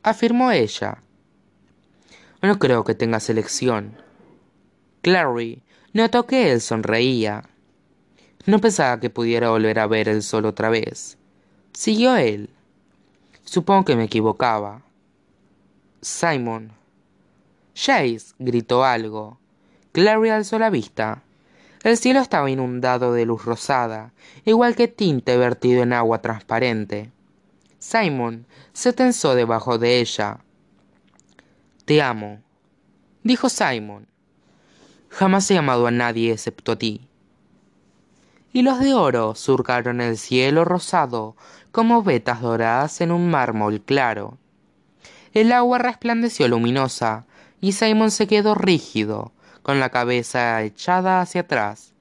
[0.03, 1.01] afirmó ella.
[2.41, 3.97] No creo que tengas elección.
[5.01, 5.61] Clary
[5.93, 7.43] notó que él sonreía.
[8.45, 11.17] No pensaba que pudiera volver a ver el sol otra vez.
[11.73, 12.49] Siguió él.
[13.43, 14.81] Supongo que me equivocaba.
[16.01, 16.71] Simon.
[17.75, 19.39] Chase gritó algo.
[19.91, 21.23] Clary alzó la vista.
[21.84, 24.14] El cielo estaba inundado de luz rosada,
[24.45, 27.12] igual que tinte vertido en agua transparente.
[27.80, 30.40] Simon se tensó debajo de ella.
[31.86, 32.40] Te amo,
[33.24, 34.08] dijo Simon.
[35.10, 37.08] Jamás he amado a nadie excepto a ti.
[38.53, 41.36] Y los de oro surcaron el cielo rosado
[41.72, 44.38] como vetas doradas en un mármol claro.
[45.34, 47.26] El agua resplandeció luminosa
[47.60, 51.93] y Simon se quedó rígido, con la cabeza echada hacia atrás,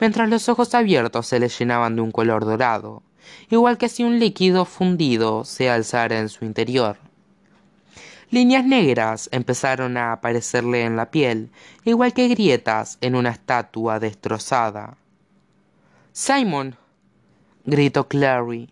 [0.00, 3.02] mientras los ojos abiertos se le llenaban de un color dorado,
[3.50, 6.98] igual que si un líquido fundido se alzara en su interior.
[8.30, 11.50] Líneas negras empezaron a aparecerle en la piel,
[11.84, 14.98] igual que grietas en una estatua destrozada.
[16.12, 16.76] Simon,
[17.64, 18.70] gritó Clary.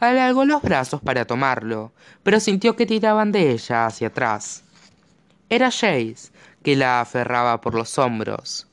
[0.00, 1.92] Alargó los brazos para tomarlo,
[2.22, 4.64] pero sintió que tiraban de ella hacia atrás.
[5.50, 6.31] Era Jace,
[6.62, 8.68] que la aferraba por los hombros.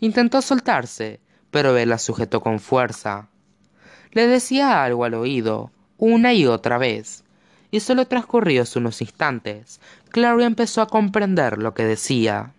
[0.00, 1.20] Intentó soltarse,
[1.50, 3.28] pero él la sujetó con fuerza.
[4.12, 7.24] Le decía algo al oído, una y otra vez,
[7.70, 9.80] y solo transcurridos unos instantes,
[10.10, 12.52] Clary empezó a comprender lo que decía.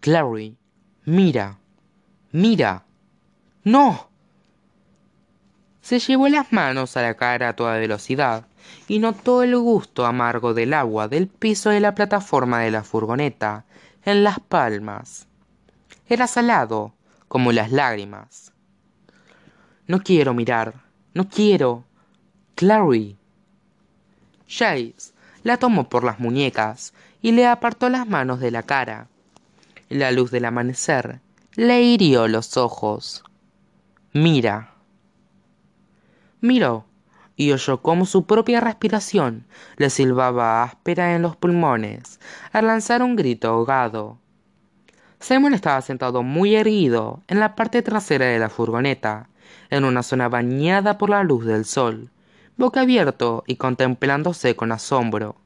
[0.00, 0.56] Clary,
[1.04, 1.58] mira,
[2.32, 2.84] Mira.
[3.64, 4.10] No.
[5.80, 8.47] Se llevó las manos a la cara a toda velocidad
[8.88, 13.64] y notó el gusto amargo del agua del piso de la plataforma de la furgoneta
[14.04, 15.26] en las palmas.
[16.08, 16.94] Era salado,
[17.28, 18.52] como las lágrimas.
[19.86, 20.74] No quiero mirar,
[21.14, 21.84] no quiero.
[22.54, 23.16] Clary.
[24.48, 25.12] Jace
[25.44, 26.92] la tomó por las muñecas
[27.22, 29.08] y le apartó las manos de la cara.
[29.88, 31.20] La luz del amanecer
[31.54, 33.22] le hirió los ojos.
[34.12, 34.74] Mira.
[36.40, 36.87] Miró
[37.38, 39.46] y oyó cómo su propia respiración
[39.76, 42.18] le silbaba áspera en los pulmones
[42.52, 44.18] al lanzar un grito ahogado.
[45.20, 49.28] Simon estaba sentado muy erguido en la parte trasera de la furgoneta,
[49.70, 52.10] en una zona bañada por la luz del sol,
[52.56, 55.36] boca abierto y contemplándose con asombro.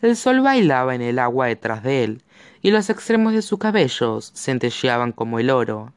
[0.00, 2.22] El sol bailaba en el agua detrás de él,
[2.62, 5.92] y los extremos de sus cabellos centelleaban como el oro.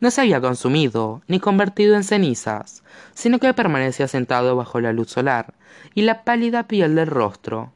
[0.00, 2.82] No se había consumido ni convertido en cenizas,
[3.14, 5.54] sino que permanecía sentado bajo la luz solar
[5.94, 7.72] y la pálida piel del rostro,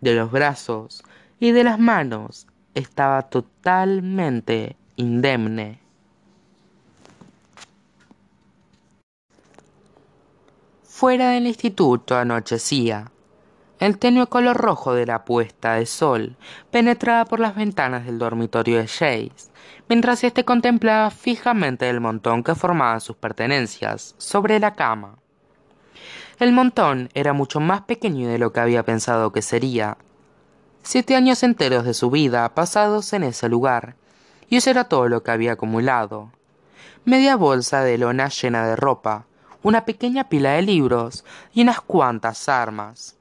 [0.00, 1.02] de los brazos
[1.40, 5.80] y de las manos estaba totalmente indemne.
[10.82, 13.10] Fuera del instituto anochecía.
[13.80, 16.36] El tenue color rojo de la puesta de sol
[16.70, 19.32] penetraba por las ventanas del dormitorio de Jace,
[19.88, 25.18] mientras éste contemplaba fijamente el montón que formaba sus pertenencias sobre la cama.
[26.38, 29.96] El montón era mucho más pequeño de lo que había pensado que sería.
[30.82, 33.94] Siete años enteros de su vida pasados en ese lugar,
[34.48, 36.30] y eso era todo lo que había acumulado.
[37.04, 39.26] Media bolsa de lona llena de ropa,
[39.62, 43.16] una pequeña pila de libros y unas cuantas armas.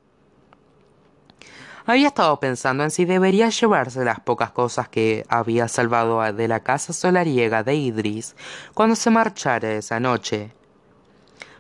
[1.85, 6.61] Había estado pensando en si debería llevarse las pocas cosas que había salvado de la
[6.61, 8.35] casa solariega de Idris
[8.73, 10.53] cuando se marchara esa noche.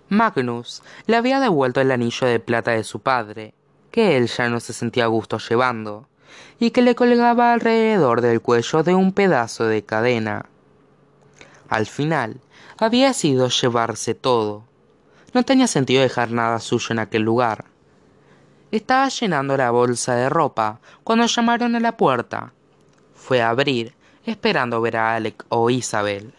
[0.07, 3.53] Magnus le había devuelto el anillo de plata de su padre,
[3.91, 6.07] que él ya no se sentía a gusto llevando,
[6.57, 10.45] y que le colgaba alrededor del cuello de un pedazo de cadena.
[11.67, 12.39] Al final,
[12.77, 14.63] había sido llevarse todo.
[15.33, 17.65] No tenía sentido dejar nada suyo en aquel lugar.
[18.73, 22.53] Estaba llenando la bolsa de ropa cuando llamaron a la puerta.
[23.13, 23.93] Fue a abrir,
[24.25, 26.33] esperando ver a Alec o Isabel.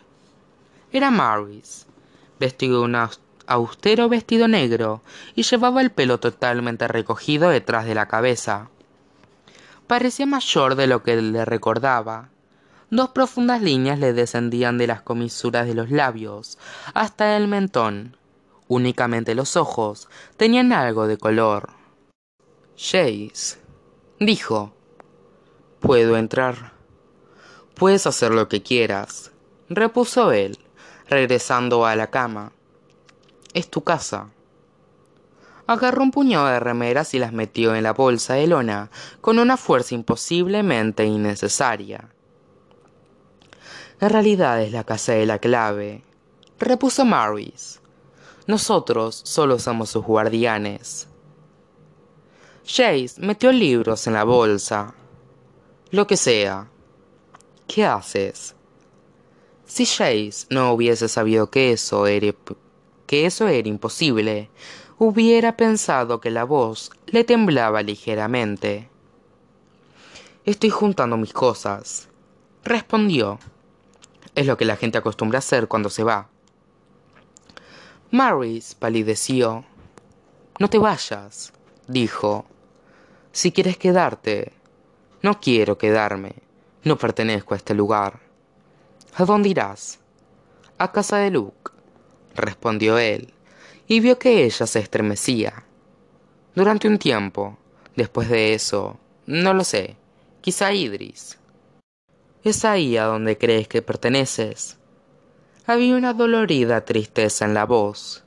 [0.90, 1.86] Era Maris,
[2.40, 3.08] vestido de un
[3.46, 5.00] austero vestido negro
[5.36, 8.68] y llevaba el pelo totalmente recogido detrás de la cabeza.
[9.86, 12.30] Parecía mayor de lo que le recordaba.
[12.90, 16.58] Dos profundas líneas le descendían de las comisuras de los labios
[16.94, 18.16] hasta el mentón.
[18.66, 21.83] Únicamente los ojos tenían algo de color.
[22.76, 23.58] Jace,
[24.18, 24.72] dijo.
[25.78, 26.72] ¿Puedo entrar?
[27.74, 29.30] Puedes hacer lo que quieras,
[29.68, 30.58] repuso él,
[31.08, 32.52] regresando a la cama.
[33.52, 34.30] Es tu casa.
[35.68, 38.90] Agarró un puñado de remeras y las metió en la bolsa de lona
[39.20, 42.10] con una fuerza imposiblemente innecesaria.
[44.00, 46.02] En realidad es la casa de la clave,
[46.58, 47.80] repuso Maris.
[48.48, 51.08] Nosotros solo somos sus guardianes.
[52.66, 54.94] Jace metió libros en la bolsa.
[55.90, 56.68] Lo que sea.
[57.66, 58.54] ¿Qué haces?
[59.66, 62.34] Si Jace no hubiese sabido que eso era,
[63.06, 64.48] que eso era imposible,
[64.98, 68.88] hubiera pensado que la voz le temblaba ligeramente.
[70.46, 72.08] Estoy juntando mis cosas,
[72.64, 73.38] respondió.
[74.34, 76.28] Es lo que la gente acostumbra hacer cuando se va.
[78.10, 79.64] Maris palideció.
[80.58, 81.52] No te vayas,
[81.88, 82.46] dijo.
[83.34, 84.52] Si quieres quedarte.
[85.20, 86.36] No quiero quedarme.
[86.84, 88.20] No pertenezco a este lugar.
[89.16, 89.98] ¿A dónde irás?
[90.78, 91.72] A casa de Luke,
[92.36, 93.34] respondió él,
[93.88, 95.64] y vio que ella se estremecía.
[96.54, 97.58] Durante un tiempo.
[97.96, 99.96] Después de eso, no lo sé.
[100.40, 101.40] Quizá Idris.
[102.44, 104.78] Es ahí a donde crees que perteneces.
[105.66, 108.23] Había una dolorida tristeza en la voz.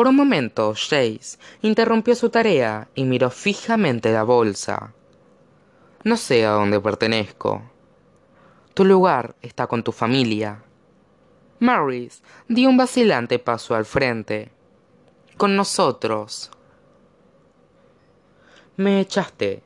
[0.00, 4.94] Por un momento, Jace interrumpió su tarea y miró fijamente la bolsa.
[6.04, 7.70] No sé a dónde pertenezco.
[8.72, 10.62] Tu lugar está con tu familia.
[11.58, 14.50] Maris dio un vacilante paso al frente.
[15.36, 16.50] Con nosotros.
[18.78, 19.62] Me echaste.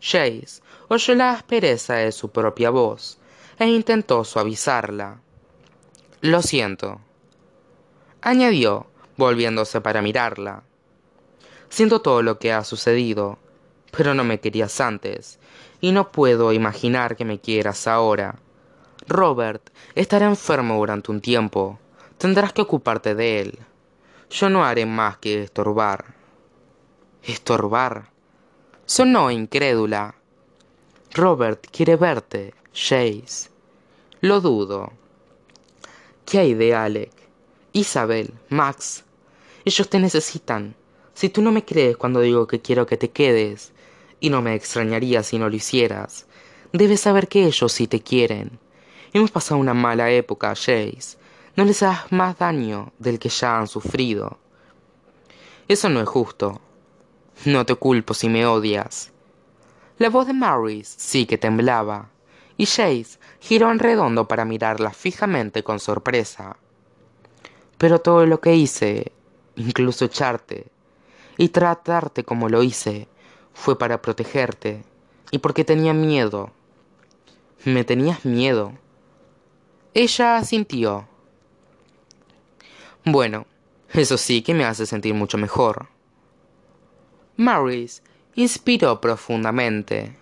[0.00, 3.18] Jace oyó la aspereza de su propia voz
[3.58, 5.20] e intentó suavizarla.
[6.20, 7.00] Lo siento.
[8.20, 8.86] Añadió,
[9.16, 10.62] volviéndose para mirarla.
[11.68, 13.38] Siento todo lo que ha sucedido,
[13.96, 15.38] pero no me querías antes,
[15.80, 18.36] y no puedo imaginar que me quieras ahora.
[19.06, 21.78] Robert estará enfermo durante un tiempo.
[22.18, 23.58] Tendrás que ocuparte de él.
[24.30, 26.14] Yo no haré más que estorbar.
[27.22, 28.10] ¿Estorbar?
[28.86, 30.14] Sonó incrédula.
[31.14, 33.50] Robert quiere verte, Jace.
[34.20, 34.92] Lo dudo.
[36.24, 37.21] ¿Qué hay de Alec?
[37.74, 39.04] Isabel, Max,
[39.64, 40.74] ellos te necesitan.
[41.14, 43.72] Si tú no me crees cuando digo que quiero que te quedes,
[44.20, 46.26] y no me extrañaría si no lo hicieras,
[46.74, 48.58] debes saber que ellos sí te quieren.
[49.14, 51.16] Hemos pasado una mala época, Jace.
[51.56, 54.38] No les hagas más daño del que ya han sufrido.
[55.66, 56.60] Eso no es justo.
[57.46, 59.12] No te culpo si me odias.
[59.96, 62.10] La voz de Maris sí que temblaba,
[62.58, 66.56] y Jace giró en redondo para mirarla fijamente con sorpresa.
[67.82, 69.10] Pero todo lo que hice,
[69.56, 70.66] incluso echarte,
[71.36, 73.08] y tratarte como lo hice,
[73.54, 74.84] fue para protegerte,
[75.32, 76.52] y porque tenía miedo.
[77.64, 78.72] ¿Me tenías miedo?
[79.94, 81.08] Ella asintió.
[83.04, 83.46] Bueno,
[83.92, 85.88] eso sí que me hace sentir mucho mejor.
[87.36, 88.04] Maris
[88.36, 90.16] inspiró profundamente.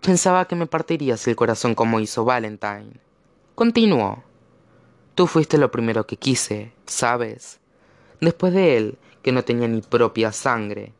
[0.00, 2.92] Pensaba que me partirías el corazón como hizo Valentine.
[3.56, 4.22] Continuó.
[5.14, 7.60] Tú fuiste lo primero que quise, ¿sabes?
[8.22, 10.94] Después de él, que no tenía ni propia sangre.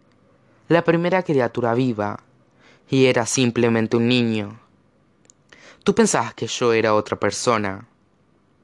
[0.68, 2.22] La primera criatura viva.
[2.90, 4.60] Y era simplemente un niño.
[5.82, 7.88] Tú pensabas que yo era otra persona.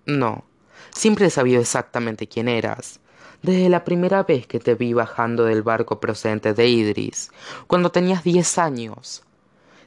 [0.04, 0.44] No,
[0.90, 3.00] siempre he sabido exactamente quién eras.
[3.40, 7.30] Desde la primera vez que te vi bajando del barco procedente de Idris,
[7.66, 9.22] cuando tenías diez años.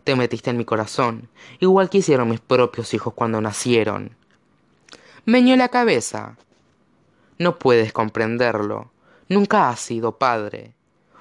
[0.04, 1.30] Te metiste en mi corazón,
[1.60, 4.21] igual que hicieron mis propios hijos cuando nacieron
[5.26, 6.38] meñó la cabeza.
[7.38, 8.92] No puedes comprenderlo.
[9.30, 10.74] Nunca has sido padre.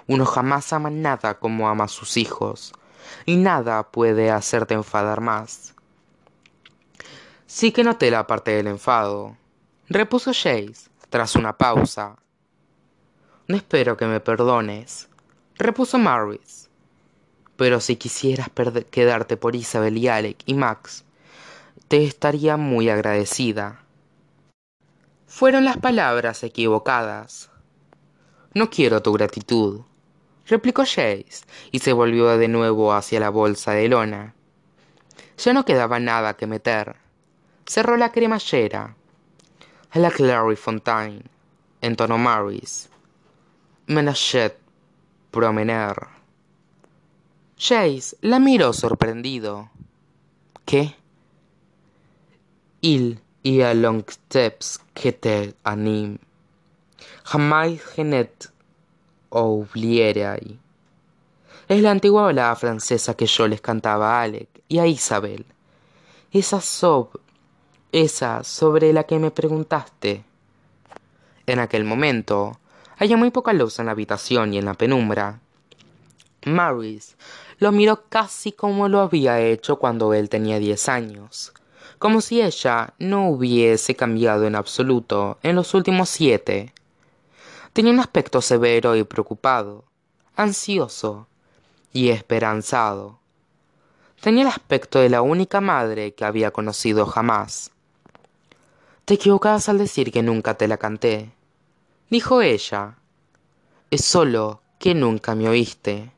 [0.07, 2.73] Uno jamás ama nada como ama a sus hijos,
[3.27, 5.75] y nada puede hacerte enfadar más.
[7.47, 9.37] Sí que noté la parte del enfado,
[9.89, 12.17] repuso Jace, tras una pausa.
[13.47, 15.09] No espero que me perdones,
[15.57, 16.69] repuso Maris.
[17.57, 18.49] Pero si quisieras
[18.91, 21.05] quedarte por Isabel y Alec y Max,
[21.89, 23.85] te estaría muy agradecida.
[25.31, 27.51] Fueron las palabras equivocadas.
[28.53, 29.83] No quiero tu gratitud,
[30.45, 34.35] replicó Jace, y se volvió de nuevo hacia la bolsa de lona.
[35.39, 36.97] Ya no quedaba nada que meter.
[37.65, 38.97] Cerró la cremallera.
[39.93, 41.23] A la Clary Fontaine,
[41.81, 42.91] entonó Maris.
[43.87, 44.59] Menachet
[45.31, 46.09] promener.
[47.57, 49.71] Jace la miró sorprendido.
[50.67, 50.97] ¿Qué?
[52.81, 56.19] Il y a long steps que te anim.
[57.25, 58.51] Jamás genet
[59.31, 60.59] oublierai.
[61.69, 65.47] Es la antigua balada francesa que yo les cantaba a Alec y a Isabel.
[66.33, 67.21] Esa sob,
[67.93, 70.25] esa sobre la que me preguntaste.
[71.47, 72.59] En aquel momento,
[72.99, 75.41] había muy poca luz en la habitación y en la penumbra.
[76.45, 77.17] Maris
[77.59, 81.53] lo miró casi como lo había hecho cuando él tenía diez años,
[82.01, 86.73] como si ella no hubiese cambiado en absoluto en los últimos siete.
[87.75, 89.85] Tenía un aspecto severo y preocupado,
[90.35, 91.29] ansioso
[91.93, 93.19] y esperanzado.
[94.19, 97.71] Tenía el aspecto de la única madre que había conocido jamás.
[99.05, 101.31] Te equivocabas al decir que nunca te la canté,
[102.09, 102.97] dijo ella.
[103.91, 106.13] Es solo que nunca me oíste.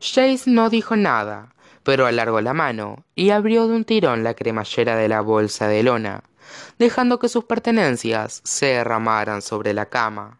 [0.00, 1.52] Jace no dijo nada,
[1.88, 5.82] pero alargó la mano y abrió de un tirón la cremallera de la bolsa de
[5.82, 6.22] lona,
[6.78, 10.38] dejando que sus pertenencias se derramaran sobre la cama.